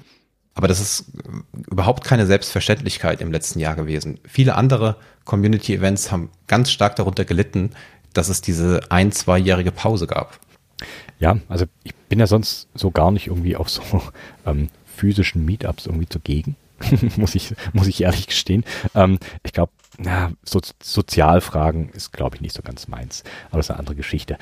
[0.53, 1.11] Aber das ist
[1.69, 4.19] überhaupt keine Selbstverständlichkeit im letzten Jahr gewesen.
[4.25, 7.71] Viele andere Community-Events haben ganz stark darunter gelitten,
[8.13, 10.39] dass es diese ein-, zweijährige Pause gab.
[11.19, 13.81] Ja, also ich bin ja sonst so gar nicht irgendwie auf so
[14.45, 16.55] ähm, physischen Meetups irgendwie zugegen.
[17.17, 18.65] muss ich, muss ich ehrlich gestehen.
[18.95, 19.71] Ähm, ich glaube,
[20.43, 23.23] so, Sozialfragen ist, glaube ich, nicht so ganz meins.
[23.47, 24.37] Aber das ist eine andere Geschichte.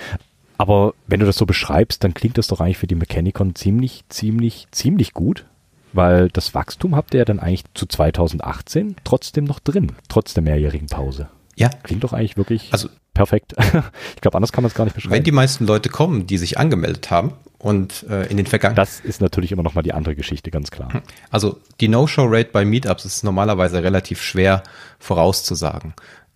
[0.58, 4.04] Aber wenn du das so beschreibst, dann klingt das doch eigentlich für die Mechanicon ziemlich,
[4.10, 5.46] ziemlich, ziemlich gut.
[5.92, 10.42] Weil das Wachstum habt ihr ja dann eigentlich zu 2018 trotzdem noch drin, trotz der
[10.42, 11.30] mehrjährigen Pause.
[11.56, 11.70] Ja.
[11.84, 13.54] Klingt doch eigentlich wirklich Also perfekt.
[14.16, 15.14] ich glaube, anders kann man es gar nicht beschreiben.
[15.14, 19.00] wenn die meisten Leute kommen, die sich angemeldet haben und äh, in den vergangenen das
[19.00, 21.04] ist natürlich immer noch mal die andere Geschichte, ganz klar.
[21.30, 24.64] Also die No-Show-Rate bei Meetups ist normalerweise relativ schwer
[25.00, 25.94] vorauszusagen.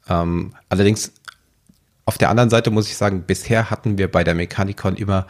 [0.08, 1.12] Ähm, allerdings
[2.06, 5.28] auf der anderen Seite muss ich sagen, bisher hatten wir bei der Mechanikon immer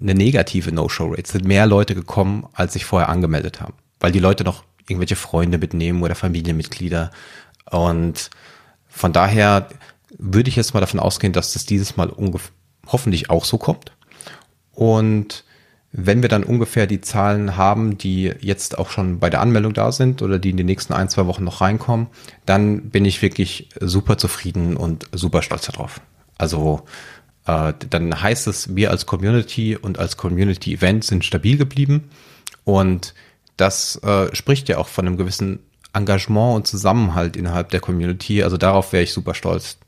[0.00, 1.22] eine negative No-Show-Rate.
[1.24, 5.16] Es sind mehr Leute gekommen, als sich vorher angemeldet haben, weil die Leute noch irgendwelche
[5.16, 7.10] Freunde mitnehmen oder Familienmitglieder.
[7.70, 8.30] Und
[8.92, 9.68] von daher
[10.18, 12.12] würde ich jetzt mal davon ausgehen, dass das dieses Mal
[12.86, 13.92] hoffentlich auch so kommt.
[14.72, 15.44] Und
[15.92, 19.92] wenn wir dann ungefähr die Zahlen haben, die jetzt auch schon bei der Anmeldung da
[19.92, 22.06] sind oder die in den nächsten ein, zwei Wochen noch reinkommen,
[22.46, 26.00] dann bin ich wirklich super zufrieden und super stolz darauf.
[26.38, 26.82] Also
[27.46, 32.10] äh, dann heißt es, wir als Community und als Community-Event sind stabil geblieben
[32.64, 33.14] und
[33.56, 35.60] das äh, spricht ja auch von einem gewissen
[35.92, 38.42] Engagement und Zusammenhalt innerhalb der Community.
[38.42, 39.78] Also darauf wäre ich super stolz.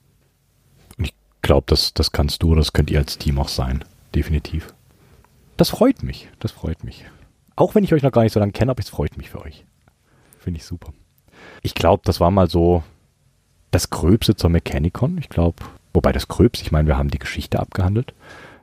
[0.98, 1.12] Ich
[1.42, 3.84] glaube, das, das kannst du, das könnt ihr als Team auch sein.
[4.14, 4.74] Definitiv.
[5.56, 6.28] Das freut mich.
[6.40, 7.04] Das freut mich.
[7.56, 9.42] Auch wenn ich euch noch gar nicht so lange kenne, aber es freut mich für
[9.42, 9.64] euch.
[10.38, 10.92] Finde ich super.
[11.62, 12.82] Ich glaube, das war mal so
[13.70, 15.18] das Gröbste zur Mechanicon.
[15.18, 18.14] Ich glaube, wobei das Gröbste, ich meine, wir haben die Geschichte abgehandelt.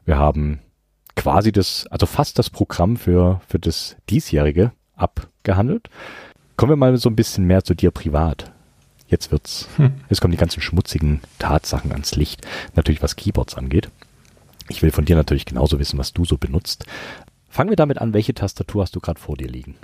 [0.06, 0.60] Wir haben
[1.16, 5.90] quasi das, also fast das Programm für, für das diesjährige abgehandelt.
[6.62, 8.52] Kommen wir mal so ein bisschen mehr zu dir privat.
[9.08, 9.94] Jetzt wird's, hm.
[10.12, 12.46] jetzt kommen die ganzen schmutzigen Tatsachen ans Licht.
[12.76, 13.90] Natürlich was Keyboards angeht.
[14.70, 16.86] Ich will von dir natürlich genauso wissen, was du so benutzt.
[17.50, 19.76] Fangen wir damit an, welche Tastatur hast du gerade vor dir liegen?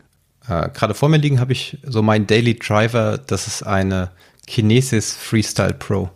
[0.47, 4.11] Äh, gerade vor mir liegen habe ich so meinen Daily Driver, das ist eine
[4.45, 6.11] Kinesis Freestyle Pro.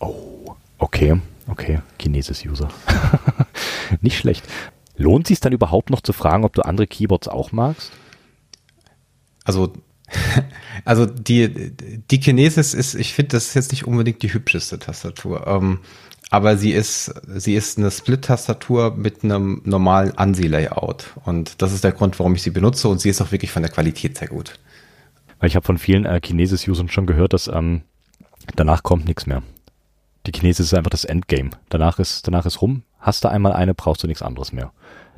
[0.00, 2.68] Oh, okay, okay, Kinesis-User.
[4.00, 4.46] Nicht schlecht.
[4.96, 7.92] Lohnt sich dann überhaupt noch zu fragen, ob du andere Keyboards auch magst?
[9.44, 9.72] Also,
[10.84, 11.72] also die,
[12.10, 15.46] die Kinesis ist, ich finde, das ist jetzt nicht unbedingt die hübscheste Tastatur.
[15.46, 15.80] Ähm,
[16.30, 21.14] aber sie ist, sie ist eine Split-Tastatur mit einem normalen ANSI-Layout.
[21.24, 22.88] Und das ist der Grund, warum ich sie benutze.
[22.88, 24.58] Und sie ist auch wirklich von der Qualität sehr gut.
[25.38, 27.82] Weil ich habe von vielen äh, Kinesis-Usern schon gehört, dass ähm,
[28.56, 29.42] Danach kommt nichts mehr.
[30.26, 31.50] Die Chinese ist einfach das Endgame.
[31.68, 32.82] Danach ist, danach ist rum.
[32.98, 34.72] Hast du einmal eine, brauchst du nichts anderes mehr.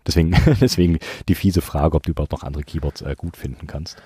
[0.07, 0.99] Deswegen, deswegen
[1.29, 3.97] die fiese Frage, ob du überhaupt noch andere Keyboards äh, gut finden kannst.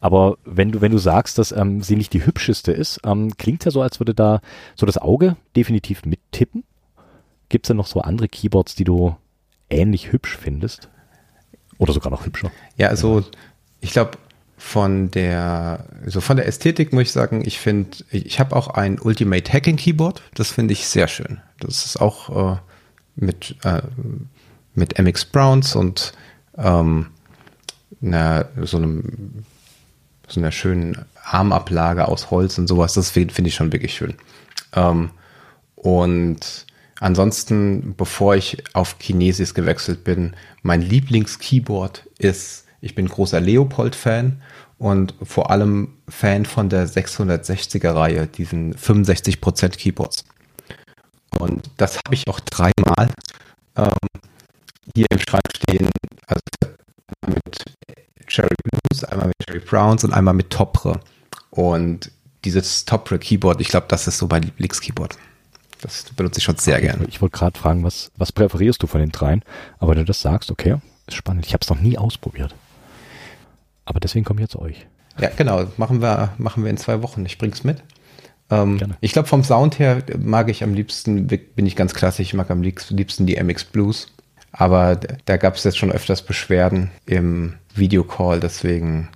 [0.00, 3.64] Aber wenn du, wenn du sagst, dass ähm, sie nicht die hübscheste ist, ähm, klingt
[3.64, 4.40] ja so, als würde da
[4.76, 6.64] so das Auge definitiv mittippen.
[7.48, 9.16] Gibt es denn noch so andere Keyboards, die du
[9.70, 10.88] ähnlich hübsch findest?
[11.78, 12.50] Oder sogar noch hübscher?
[12.76, 13.24] Ja, also
[13.80, 14.18] ich glaube,
[14.56, 18.68] von der, so von der Ästhetik muss ich sagen, ich finde, ich, ich habe auch
[18.68, 20.22] ein Ultimate Hacking Keyboard.
[20.34, 21.40] Das finde ich sehr schön.
[21.60, 22.58] Das ist auch äh,
[23.16, 23.82] mit, äh,
[24.74, 26.12] mit MX Browns und
[26.56, 27.06] ähm,
[28.02, 29.44] einer, so einem
[30.28, 32.94] so einer schönen Armablage aus Holz und sowas.
[32.94, 34.14] Das finde find ich schon wirklich schön.
[34.74, 35.10] Ähm,
[35.76, 36.66] und
[37.00, 44.42] ansonsten, bevor ich auf Kinesis gewechselt bin, mein Lieblings-Keyboard ist, ich bin großer Leopold-Fan
[44.78, 50.24] und vor allem Fan von der 660er-Reihe, diesen 65% Keyboards.
[51.38, 53.10] Und das habe ich auch dreimal
[53.76, 54.22] ähm,
[54.94, 55.88] hier im Schrank stehen,
[56.26, 56.40] also
[57.26, 57.64] mit
[58.26, 61.00] Cherry Blues, einmal mit Cherry Browns und einmal mit Topre.
[61.50, 62.10] Und
[62.44, 65.16] dieses Topre Keyboard, ich glaube, das ist so mein Lieblingskeyboard.
[65.80, 67.04] Das benutze ich schon sehr gerne.
[67.08, 69.42] Ich wollte gerade fragen, was, was präferierst du von den dreien?
[69.78, 70.76] Aber wenn du das sagst, okay,
[71.06, 71.46] ist spannend.
[71.46, 72.54] Ich habe es noch nie ausprobiert.
[73.84, 74.86] Aber deswegen komme ich jetzt euch.
[75.20, 75.66] Ja, genau.
[75.76, 77.24] Machen wir, machen wir in zwei Wochen.
[77.26, 77.82] Ich bring's mit.
[78.50, 82.34] Ähm, ich glaube, vom Sound her mag ich am liebsten, bin ich ganz klassisch, ich
[82.34, 84.08] mag am liebsten die MX Blues.
[84.56, 84.94] Aber
[85.24, 89.08] da gab es jetzt schon öfters Beschwerden im Videocall, deswegen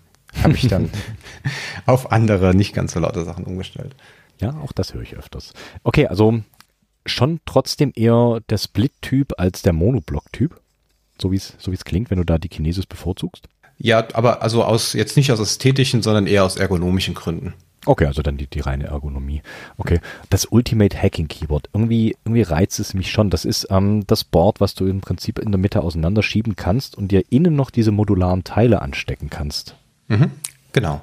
[0.43, 0.91] habe ich dann
[1.87, 3.95] auf andere, nicht ganz so laute Sachen umgestellt.
[4.41, 5.53] Ja, auch das höre ich öfters.
[5.85, 6.41] Okay, also
[7.07, 10.61] schon trotzdem eher der Split-Typ als der Monoblock-Typ,
[11.23, 13.49] so wie es so wie's klingt, wenn du da die Chinesis bevorzugst.
[13.79, 17.55] Ja, aber also aus jetzt nicht aus ästhetischen, sondern eher aus ergonomischen Gründen.
[17.87, 19.43] Okay, also dann die, die reine Ergonomie.
[19.77, 20.01] Okay,
[20.31, 21.71] das Ultimate Hacking Keyboard.
[21.73, 23.31] Irgendwie, irgendwie reizt es mich schon.
[23.31, 27.09] Das ist ähm, das Board, was du im Prinzip in der Mitte auseinanderschieben kannst und
[27.09, 29.75] dir innen noch diese modularen Teile anstecken kannst.
[30.09, 30.33] Mhm,
[30.73, 31.01] genau.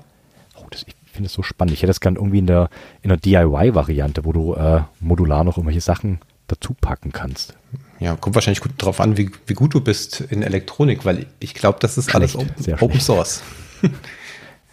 [0.55, 1.73] Oh, das, ich finde es so spannend.
[1.73, 2.69] Ich hätte das gern irgendwie in der,
[3.01, 7.55] in der DIY-Variante, wo du äh, modular noch irgendwelche Sachen dazu packen kannst.
[7.99, 11.53] Ja, kommt wahrscheinlich gut drauf an, wie, wie gut du bist in Elektronik, weil ich
[11.53, 13.41] glaube, das ist schlecht, alles open, open Source.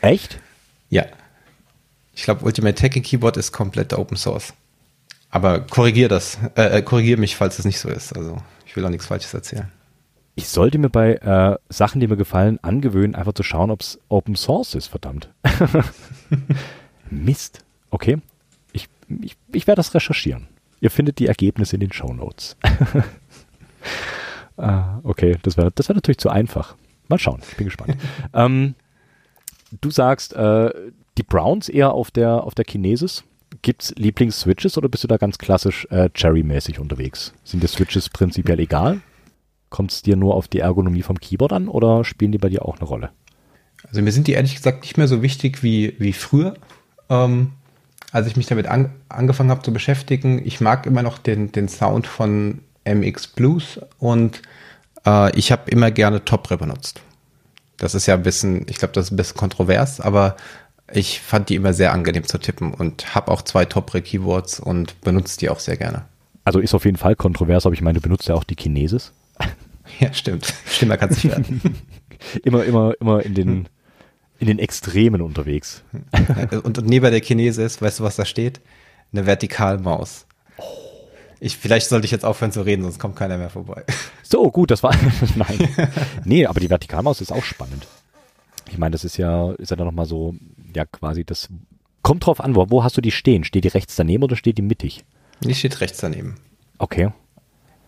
[0.00, 0.38] Echt?
[0.90, 1.06] Ja.
[2.14, 4.54] Ich glaube, Ultimate Hacking Keyboard ist komplett Open Source.
[5.30, 8.14] Aber korrigier das, äh, äh korrigier mich, falls es nicht so ist.
[8.14, 8.36] Also
[8.66, 9.72] ich will auch nichts Falsches erzählen.
[10.34, 13.98] Ich sollte mir bei äh, Sachen, die mir gefallen, angewöhnen, einfach zu schauen, ob es
[14.08, 15.28] Open Source ist, verdammt.
[17.10, 17.64] Mist.
[17.90, 18.18] Okay.
[18.72, 18.88] Ich,
[19.20, 20.48] ich, ich werde das recherchieren.
[20.80, 22.56] Ihr findet die Ergebnisse in den Show Notes.
[24.56, 26.76] ah, okay, das wäre das wär natürlich zu einfach.
[27.08, 27.96] Mal schauen, ich bin gespannt.
[28.34, 28.74] ähm,
[29.80, 30.70] du sagst, äh,
[31.18, 33.24] die Browns eher auf der, auf der Kinesis.
[33.60, 37.34] Gibt es Lieblings-Switches oder bist du da ganz klassisch äh, Cherry-mäßig unterwegs?
[37.44, 39.00] Sind die Switches prinzipiell egal?
[39.68, 42.64] Kommt es dir nur auf die Ergonomie vom Keyboard an oder spielen die bei dir
[42.64, 43.10] auch eine Rolle?
[43.88, 46.54] Also mir sind die ehrlich gesagt nicht mehr so wichtig wie, wie früher.
[47.10, 47.52] Ähm,
[48.10, 51.68] als ich mich damit an, angefangen habe zu beschäftigen, ich mag immer noch den, den
[51.68, 54.42] Sound von MX Blues und
[55.06, 57.00] äh, ich habe immer gerne Topre benutzt.
[57.78, 60.36] Das ist ja ein bisschen, ich glaube, das ist ein bisschen kontrovers, aber
[60.94, 65.38] ich fand die immer sehr angenehm zu tippen und habe auch zwei Topre-Keyboards und benutze
[65.38, 66.04] die auch sehr gerne.
[66.44, 69.12] Also ist auf jeden Fall kontrovers, aber ich meine, du benutzt ja auch die Chinesis.
[69.98, 70.54] Ja, stimmt.
[70.64, 71.60] Schlimmer kann es nicht werden.
[72.44, 73.68] immer, immer, immer in den,
[74.38, 75.82] in den Extremen unterwegs.
[76.52, 78.60] und, und neben der Chinesis, weißt du, was da steht?
[79.12, 80.26] Eine Vertikalmaus.
[81.40, 83.84] Ich, vielleicht sollte ich jetzt aufhören zu reden, sonst kommt keiner mehr vorbei.
[84.22, 84.94] So, gut, das war.
[85.34, 85.68] Nein.
[86.24, 87.86] Nee, aber die Vertikalmaus ist auch spannend.
[88.72, 90.34] Ich meine, das ist ja, ist ja dann nochmal so,
[90.74, 91.48] ja, quasi das.
[92.00, 93.44] Kommt drauf an, wo, wo hast du die stehen?
[93.44, 95.04] Steht die rechts daneben oder steht die mittig?
[95.44, 96.36] Die steht rechts daneben.
[96.78, 97.12] Okay.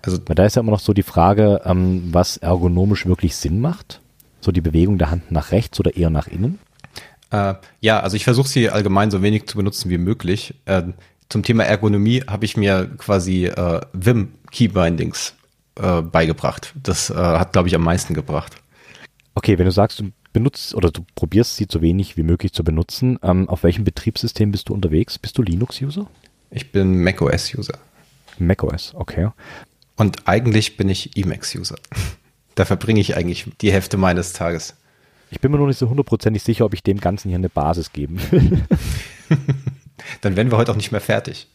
[0.03, 3.61] Also, Weil da ist ja immer noch so die Frage, ähm, was ergonomisch wirklich Sinn
[3.61, 4.01] macht.
[4.41, 6.59] So die Bewegung der Hand nach rechts oder eher nach innen?
[7.31, 10.55] Äh, ja, also ich versuche sie allgemein so wenig zu benutzen wie möglich.
[10.67, 10.83] Äh,
[11.31, 15.35] zum Thema Ergonomie habe ich mir quasi äh, Vim Keybindings
[15.77, 16.75] äh, beigebracht.
[16.81, 18.57] Das äh, hat, glaube ich, am meisten gebracht.
[19.35, 22.63] Okay, wenn du sagst, du benutzt oder du probierst sie so wenig wie möglich zu
[22.63, 25.19] benutzen, ähm, auf welchem Betriebssystem bist du unterwegs?
[25.19, 26.07] Bist du Linux-User?
[26.51, 27.79] Ich bin macOS-User.
[28.39, 29.31] macOS, okay.
[29.97, 31.77] Und eigentlich bin ich Emacs-User.
[32.57, 34.77] Da verbringe ich eigentlich die Hälfte meines Tages.
[35.33, 37.93] Ich bin mir noch nicht so hundertprozentig sicher, ob ich dem Ganzen hier eine Basis
[37.93, 38.63] geben will.
[40.21, 41.49] Dann werden wir heute auch nicht mehr fertig.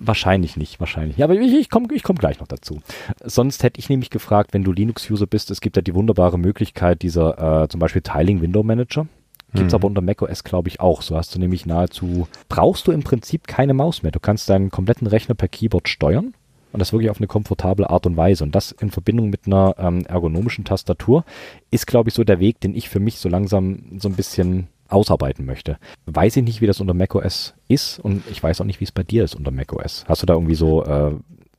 [0.00, 1.16] Wahrscheinlich nicht, wahrscheinlich.
[1.16, 2.80] Ja, aber ich, ich komme ich komm gleich noch dazu.
[3.24, 7.02] Sonst hätte ich nämlich gefragt, wenn du Linux-User bist, es gibt ja die wunderbare Möglichkeit
[7.02, 9.06] dieser äh, zum Beispiel Tiling Window Manager.
[9.54, 9.76] Gibt's Mhm.
[9.76, 11.00] aber unter macOS, glaube ich, auch.
[11.00, 14.12] So hast du nämlich nahezu, brauchst du im Prinzip keine Maus mehr.
[14.12, 16.34] Du kannst deinen kompletten Rechner per Keyboard steuern
[16.72, 18.44] und das wirklich auf eine komfortable Art und Weise.
[18.44, 21.24] Und das in Verbindung mit einer ähm, ergonomischen Tastatur
[21.70, 24.66] ist, glaube ich, so der Weg, den ich für mich so langsam so ein bisschen
[24.88, 25.78] ausarbeiten möchte.
[26.06, 28.92] Weiß ich nicht, wie das unter macOS ist und ich weiß auch nicht, wie es
[28.92, 30.04] bei dir ist unter macOS.
[30.08, 31.12] Hast du da irgendwie so äh,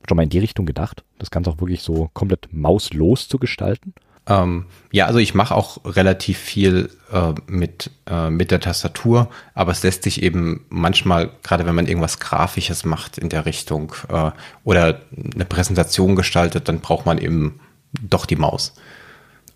[0.08, 3.94] schon mal in die Richtung gedacht, das Ganze auch wirklich so komplett mauslos zu gestalten?
[4.26, 9.72] Ähm, ja, also ich mache auch relativ viel äh, mit, äh, mit der Tastatur, aber
[9.72, 14.30] es lässt sich eben manchmal, gerade wenn man irgendwas Grafisches macht in der Richtung äh,
[14.62, 15.00] oder
[15.34, 17.60] eine Präsentation gestaltet, dann braucht man eben
[18.00, 18.74] doch die Maus.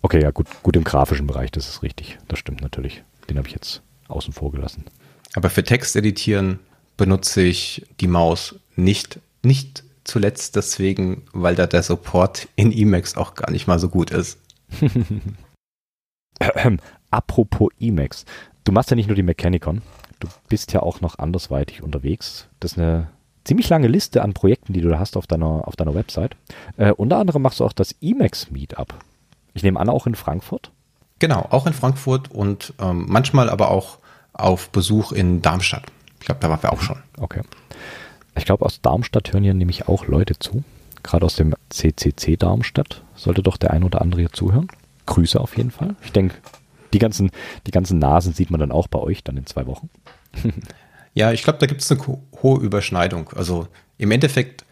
[0.01, 2.17] Okay, ja, gut, gut im grafischen Bereich, das ist richtig.
[2.27, 3.03] Das stimmt natürlich.
[3.29, 4.85] Den habe ich jetzt außen vor gelassen.
[5.33, 6.59] Aber für Text editieren
[6.97, 13.35] benutze ich die Maus nicht, nicht zuletzt deswegen, weil da der Support in Emacs auch
[13.35, 14.39] gar nicht mal so gut ist.
[17.11, 18.25] Apropos Emacs.
[18.63, 19.81] Du machst ja nicht nur die Mechanicon,
[20.19, 22.47] du bist ja auch noch andersweitig unterwegs.
[22.59, 23.09] Das ist eine
[23.43, 26.35] ziemlich lange Liste an Projekten, die du da hast auf deiner, auf deiner Website.
[26.77, 28.93] Äh, unter anderem machst du auch das Emacs Meetup.
[29.53, 30.71] Ich nehme an, auch in Frankfurt.
[31.19, 33.99] Genau, auch in Frankfurt und ähm, manchmal aber auch
[34.33, 35.85] auf Besuch in Darmstadt.
[36.19, 36.97] Ich glaube, da waren wir auch schon.
[37.17, 37.41] Okay.
[38.37, 40.63] Ich glaube, aus Darmstadt hören hier nämlich auch Leute zu.
[41.03, 44.67] Gerade aus dem CCC Darmstadt sollte doch der ein oder andere hier zuhören.
[45.05, 45.95] Grüße auf jeden Fall.
[46.03, 46.35] Ich denke,
[46.93, 47.31] die ganzen,
[47.67, 49.89] die ganzen Nasen sieht man dann auch bei euch dann in zwei Wochen.
[51.17, 52.01] Ja, ich glaube, da gibt es eine
[52.43, 53.29] hohe Überschneidung.
[53.29, 54.65] Also im Endeffekt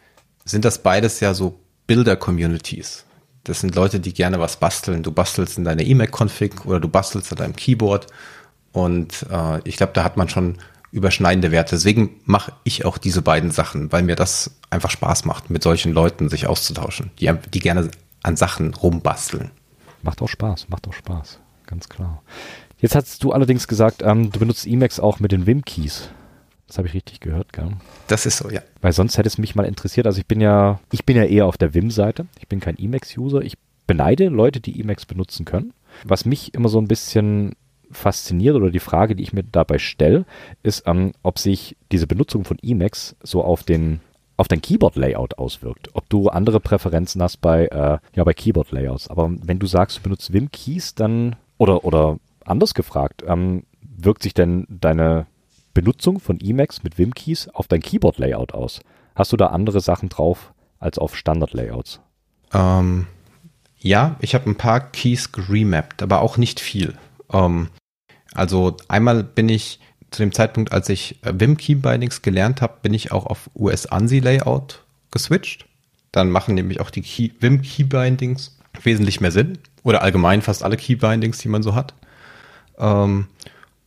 [0.43, 3.05] sind das beides ja so Bilder-Communities.
[3.43, 5.03] Das sind Leute, die gerne was basteln.
[5.03, 8.07] Du bastelst in deiner E-Mail-Config oder du bastelst an deinem Keyboard.
[8.71, 10.57] Und äh, ich glaube, da hat man schon
[10.91, 11.75] überschneidende Werte.
[11.75, 15.91] Deswegen mache ich auch diese beiden Sachen, weil mir das einfach Spaß macht, mit solchen
[15.91, 17.89] Leuten sich auszutauschen, die, die gerne
[18.21, 19.51] an Sachen rumbasteln.
[20.03, 22.21] Macht auch Spaß, macht auch Spaß, ganz klar.
[22.79, 26.09] Jetzt hast du allerdings gesagt, ähm, du benutzt Emacs auch mit den Wim-Keys.
[26.73, 27.69] Das habe ich richtig gehört, gell?
[28.07, 28.61] Das ist so, ja.
[28.81, 30.07] Weil sonst hätte es mich mal interessiert.
[30.07, 32.25] Also ich bin ja, ich bin ja eher auf der Vim-Seite.
[32.39, 33.43] Ich bin kein Emacs-User.
[33.43, 35.73] Ich beneide Leute, die Emacs benutzen können.
[36.03, 37.53] Was mich immer so ein bisschen
[37.91, 40.25] fasziniert oder die Frage, die ich mir dabei stelle,
[40.63, 43.99] ist, ähm, ob sich diese Benutzung von Emacs so auf den
[44.37, 45.89] auf dein Keyboard-Layout auswirkt.
[45.93, 49.09] Ob du andere Präferenzen hast bei, äh, ja, bei Keyboard-Layouts.
[49.09, 53.61] Aber wenn du sagst, du benutzt Vim-Keys, dann, oder, oder anders gefragt, ähm,
[53.95, 55.27] wirkt sich denn deine
[55.73, 58.81] Benutzung von Emacs mit Vim-Keys auf dein Keyboard-Layout aus?
[59.15, 61.99] Hast du da andere Sachen drauf als auf Standard-Layouts?
[62.53, 63.07] Ähm,
[63.79, 66.93] ja, ich habe ein paar Keys geremappt, aber auch nicht viel.
[67.31, 67.69] Ähm,
[68.33, 69.79] also einmal bin ich
[70.11, 73.85] zu dem Zeitpunkt, als ich äh, Vim Keybindings gelernt habe, bin ich auch auf US
[73.85, 75.65] ANSI Layout geswitcht.
[76.11, 79.57] Dann machen nämlich auch die Key, Vim Keybindings wesentlich mehr Sinn.
[79.83, 81.93] Oder allgemein fast alle Keybindings, die man so hat.
[82.77, 83.27] Ähm,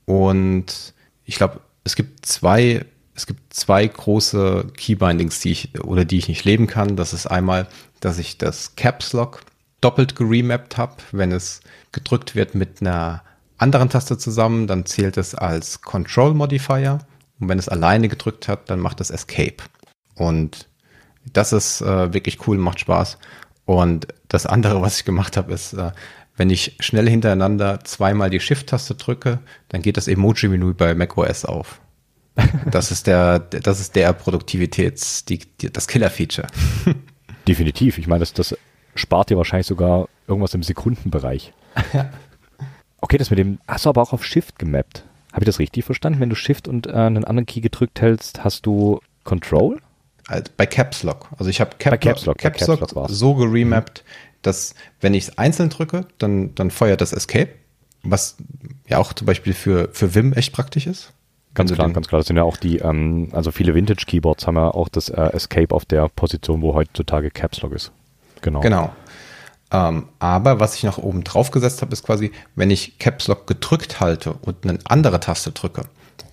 [0.05, 2.85] und ich glaube, es gibt zwei,
[3.15, 6.97] es gibt zwei große Keybindings, die ich oder die ich nicht leben kann.
[6.97, 7.69] Das ist einmal,
[8.01, 9.43] dass ich das Caps Lock
[9.81, 10.97] doppelt geremappt habe.
[11.13, 11.61] Wenn es
[11.93, 13.23] gedrückt wird mit einer
[13.57, 16.99] anderen Taste zusammen, dann zählt es als Control Modifier.
[17.39, 19.63] Und wenn es alleine gedrückt hat, dann macht es Escape.
[20.17, 20.69] Und
[21.33, 23.17] das ist äh, wirklich cool, macht Spaß.
[23.65, 25.93] Und das andere, was ich gemacht habe, ist, äh,
[26.37, 31.81] wenn ich schnell hintereinander zweimal die Shift-Taste drücke, dann geht das Emoji-Menü bei macOS auf.
[32.71, 36.47] Das ist der, das ist der Produktivitäts, die, die, das Killer-Feature.
[37.49, 37.97] Definitiv.
[37.97, 38.57] Ich meine, das, das
[38.95, 41.55] spart dir wahrscheinlich sogar irgendwas im Sekundenbereich.
[41.95, 42.11] Ja.
[43.01, 45.05] Okay, das mit dem, hast du aber auch auf Shift gemappt.
[45.33, 46.21] Habe ich das richtig verstanden?
[46.21, 49.81] Wenn du Shift und äh, einen anderen Key gedrückt hältst, hast du Control?
[50.29, 51.29] Also bei Caps Lock.
[51.39, 53.13] Also ich habe Cap Caps Lock, Caps Caps Lock Lock war's.
[53.13, 54.03] so geremappt,
[54.43, 57.51] dass wenn ich es einzeln drücke, dann, dann feuert das Escape.
[58.03, 58.37] Was
[58.89, 61.13] ja auch zum Beispiel für, für Vim echt praktisch ist.
[61.55, 62.21] Ganz klar, ganz klar.
[62.21, 65.75] Das sind ja auch die, ähm, also viele Vintage-Keyboards haben ja auch das äh, Escape
[65.75, 67.93] auf der Position, wo heutzutage Caps Lock ist.
[68.43, 68.61] Genau.
[68.61, 68.93] Genau.
[69.73, 73.47] Ähm, aber was ich noch oben drauf gesetzt habe, ist quasi, wenn ich Caps Lock
[73.47, 75.83] gedrückt halte und eine andere Taste drücke,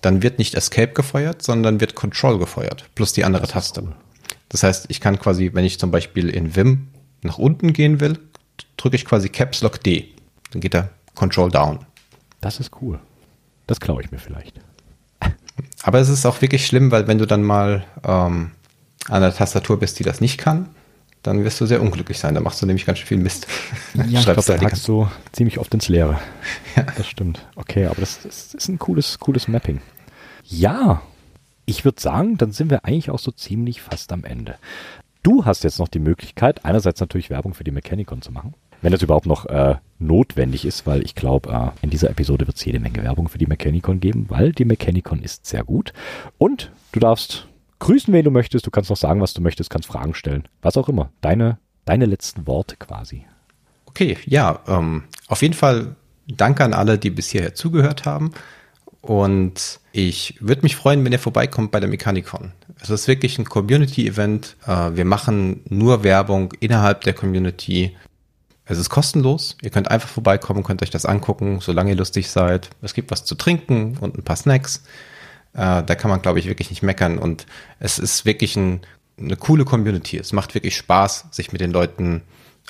[0.02, 3.82] dann wird nicht Escape gefeuert, sondern wird Control gefeuert, plus die andere Taste.
[4.50, 6.88] Das heißt, ich kann quasi, wenn ich zum Beispiel in Vim
[7.24, 8.18] nach unten gehen will,
[8.76, 10.08] drücke ich quasi Caps Lock D.
[10.50, 11.80] Dann geht der Control down.
[12.40, 13.00] Das ist cool.
[13.66, 14.60] Das klaue ich mir vielleicht.
[15.82, 18.50] Aber es ist auch wirklich schlimm, weil wenn du dann mal ähm,
[19.08, 20.68] an der Tastatur bist, die das nicht kann,
[21.22, 22.34] dann wirst du sehr unglücklich sein.
[22.34, 23.46] Da machst du nämlich ganz schön viel Mist.
[23.94, 26.20] Ja, ich glaube, Schreibst da hackst du ziemlich oft ins Leere.
[26.76, 26.82] Ja.
[26.96, 27.46] Das stimmt.
[27.56, 29.80] Okay, aber das, das ist ein cooles, cooles Mapping.
[30.44, 31.02] Ja,
[31.66, 34.56] ich würde sagen, dann sind wir eigentlich auch so ziemlich fast am Ende.
[35.24, 38.54] Du hast jetzt noch die Möglichkeit, einerseits natürlich Werbung für die Mechanicon zu machen.
[38.82, 42.58] wenn das überhaupt noch äh, notwendig ist, weil ich glaube, äh, in dieser Episode wird
[42.58, 45.94] es jede Menge Werbung für die Mechanicon geben, weil die Mechanicon ist sehr gut.
[46.36, 47.48] Und du darfst
[47.78, 50.76] grüßen, wen du möchtest, du kannst noch sagen, was du möchtest, kannst Fragen stellen, was
[50.76, 51.08] auch immer.
[51.22, 51.56] Deine,
[51.86, 53.24] deine letzten Worte quasi.
[53.86, 55.96] Okay, ja, ähm, auf jeden Fall
[56.26, 58.32] danke an alle, die bis hierher zugehört haben.
[59.04, 62.52] Und ich würde mich freuen, wenn ihr vorbeikommt bei der Mechanicon.
[62.80, 64.56] Es ist wirklich ein Community-Event.
[64.66, 67.94] Äh, wir machen nur Werbung innerhalb der Community.
[68.64, 69.58] Es ist kostenlos.
[69.60, 72.70] Ihr könnt einfach vorbeikommen, könnt euch das angucken, solange ihr lustig seid.
[72.80, 74.84] Es gibt was zu trinken und ein paar Snacks.
[75.52, 77.18] Äh, da kann man, glaube ich, wirklich nicht meckern.
[77.18, 77.44] Und
[77.80, 78.80] es ist wirklich ein,
[79.18, 80.16] eine coole Community.
[80.16, 82.22] Es macht wirklich Spaß, sich mit den Leuten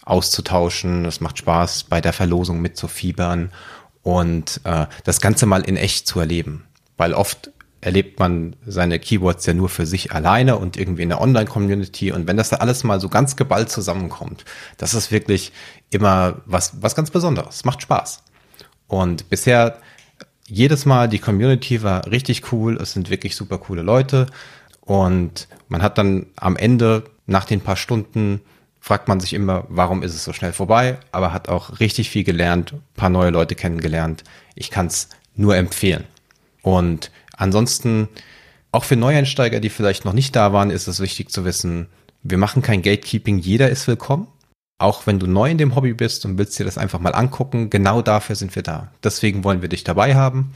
[0.05, 1.05] auszutauschen.
[1.05, 3.53] Es macht Spaß, bei der Verlosung mitzufiebern
[4.05, 6.64] und äh, das Ganze mal in echt zu erleben.
[6.96, 7.50] Weil oft
[7.80, 12.12] erlebt man seine Keywords ja nur für sich alleine und irgendwie in der Online-Community.
[12.12, 14.44] Und wenn das da alles mal so ganz geballt zusammenkommt,
[14.78, 15.52] das ist wirklich
[15.90, 17.64] immer was, was ganz Besonderes.
[17.64, 18.22] Macht Spaß.
[18.86, 19.78] Und bisher
[20.46, 22.76] jedes Mal, die Community war richtig cool.
[22.76, 24.26] Es sind wirklich super coole Leute.
[24.80, 28.42] Und man hat dann am Ende, nach den paar Stunden,
[28.85, 32.22] fragt man sich immer, warum ist es so schnell vorbei, aber hat auch richtig viel
[32.22, 34.24] gelernt, paar neue Leute kennengelernt.
[34.57, 36.05] Ich kann es nur empfehlen.
[36.61, 38.09] Und ansonsten,
[38.72, 41.87] auch für Neueinsteiger, die vielleicht noch nicht da waren, ist es wichtig zu wissen,
[42.22, 44.28] wir machen kein Gatekeeping, jeder ist willkommen.
[44.76, 47.70] Auch wenn du neu in dem Hobby bist und willst dir das einfach mal angucken,
[47.70, 48.93] genau dafür sind wir da.
[49.03, 50.53] Deswegen wollen wir dich dabei haben.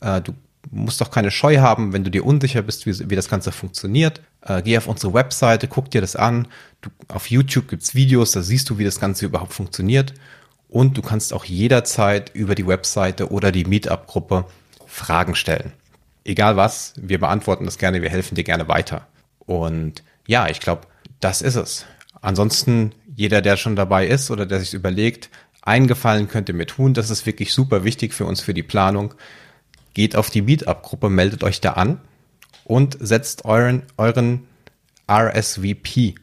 [0.00, 0.34] Äh, du
[0.70, 4.20] musst doch keine Scheu haben, wenn du dir unsicher bist, wie, wie das Ganze funktioniert.
[4.42, 6.48] Äh, geh auf unsere Webseite, guck dir das an.
[6.80, 10.14] Du, auf YouTube gibt's Videos, da siehst du, wie das Ganze überhaupt funktioniert.
[10.68, 14.44] Und du kannst auch jederzeit über die Webseite oder die Meetup-Gruppe
[14.86, 15.72] Fragen stellen.
[16.24, 19.06] Egal was, wir beantworten das gerne, wir helfen dir gerne weiter.
[19.38, 20.82] Und ja, ich glaube,
[21.20, 21.86] das ist es.
[22.20, 25.30] Ansonsten, jeder, der schon dabei ist oder der sich überlegt,
[25.62, 29.14] eingefallen könnte mir tun, das ist wirklich super wichtig für uns für die Planung
[29.94, 32.00] geht auf die Meetup-Gruppe, meldet euch da an
[32.64, 34.46] und setzt euren, euren
[35.10, 36.14] RSVP,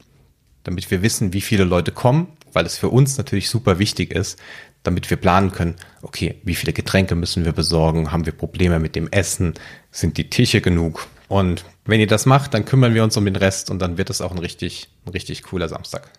[0.63, 4.39] damit wir wissen, wie viele Leute kommen, weil es für uns natürlich super wichtig ist,
[4.83, 8.95] damit wir planen können, okay, wie viele Getränke müssen wir besorgen, haben wir Probleme mit
[8.95, 9.55] dem Essen,
[9.91, 11.07] sind die Tische genug?
[11.27, 14.09] Und wenn ihr das macht, dann kümmern wir uns um den Rest und dann wird
[14.09, 16.11] es auch ein richtig, ein richtig cooler Samstag.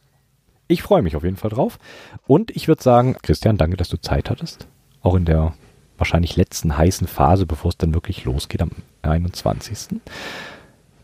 [0.69, 1.79] Ich freue mich auf jeden Fall drauf.
[2.27, 4.67] Und ich würde sagen, Christian, danke, dass du Zeit hattest.
[5.01, 5.55] Auch in der
[5.99, 8.71] wahrscheinlich letzten heißen Phase, bevor es dann wirklich losgeht am
[9.03, 10.01] 21.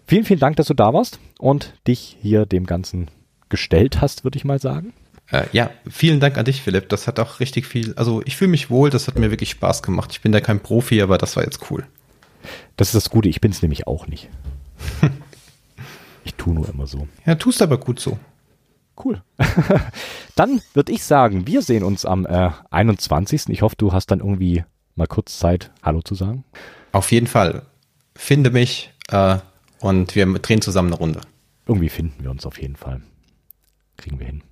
[0.06, 3.08] Vielen, vielen Dank, dass du da warst und dich hier dem Ganzen
[3.48, 4.92] gestellt hast, würde ich mal sagen.
[5.30, 6.88] Äh, ja, vielen Dank an dich, Philipp.
[6.88, 9.82] Das hat auch richtig viel, also ich fühle mich wohl, das hat mir wirklich Spaß
[9.82, 10.10] gemacht.
[10.12, 11.86] Ich bin da kein Profi, aber das war jetzt cool.
[12.76, 14.28] Das ist das Gute, ich bin es nämlich auch nicht.
[16.24, 17.08] ich tue nur immer so.
[17.24, 18.18] Ja, tust aber gut so.
[19.02, 19.22] Cool.
[20.36, 23.48] dann würde ich sagen, wir sehen uns am äh, 21.
[23.48, 24.64] Ich hoffe, du hast dann irgendwie
[24.96, 26.44] mal kurz Zeit, Hallo zu sagen?
[26.92, 27.62] Auf jeden Fall.
[28.14, 29.38] Finde mich äh,
[29.80, 31.20] und wir drehen zusammen eine Runde.
[31.66, 33.02] Irgendwie finden wir uns auf jeden Fall.
[33.96, 34.42] Kriegen wir hin.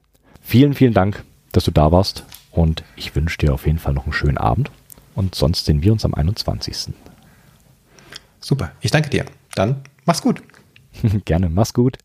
[0.40, 4.04] Vielen, vielen Dank, dass du da warst und ich wünsche dir auf jeden Fall noch
[4.04, 4.70] einen schönen Abend
[5.14, 6.94] und sonst sehen wir uns am 21.
[8.40, 9.26] Super, ich danke dir.
[9.54, 10.42] Dann mach's gut.
[11.24, 11.98] Gerne, mach's gut.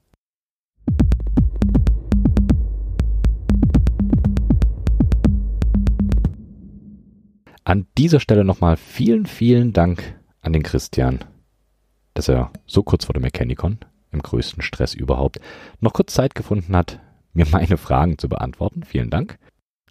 [7.67, 11.25] An dieser Stelle nochmal vielen, vielen Dank an den Christian,
[12.13, 13.79] dass er so kurz vor der Mechanicon,
[14.11, 15.39] im größten Stress überhaupt,
[15.79, 16.99] noch kurz Zeit gefunden hat,
[17.33, 18.83] mir meine Fragen zu beantworten.
[18.83, 19.39] Vielen Dank.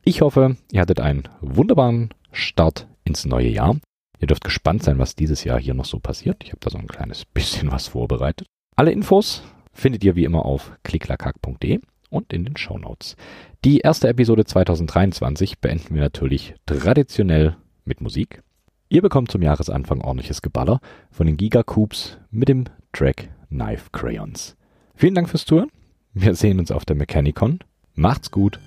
[0.04, 3.76] Ich hoffe, ihr hattet einen wunderbaren Start ins neue Jahr.
[4.20, 6.44] Ihr dürft gespannt sein, was dieses Jahr hier noch so passiert.
[6.44, 8.46] Ich habe da so ein kleines bisschen was vorbereitet.
[8.76, 13.16] Alle Infos findet ihr wie immer auf klicklakack.de und in den Show Notes.
[13.64, 18.42] Die erste Episode 2023 beenden wir natürlich traditionell mit Musik.
[18.88, 20.80] Ihr bekommt zum Jahresanfang ordentliches Geballer
[21.10, 24.56] von den Gigacoops mit dem Track Knife Crayons.
[24.94, 25.70] Vielen Dank fürs Touren.
[26.12, 27.58] Wir sehen uns auf der Mechanicon.
[27.94, 28.60] Macht's gut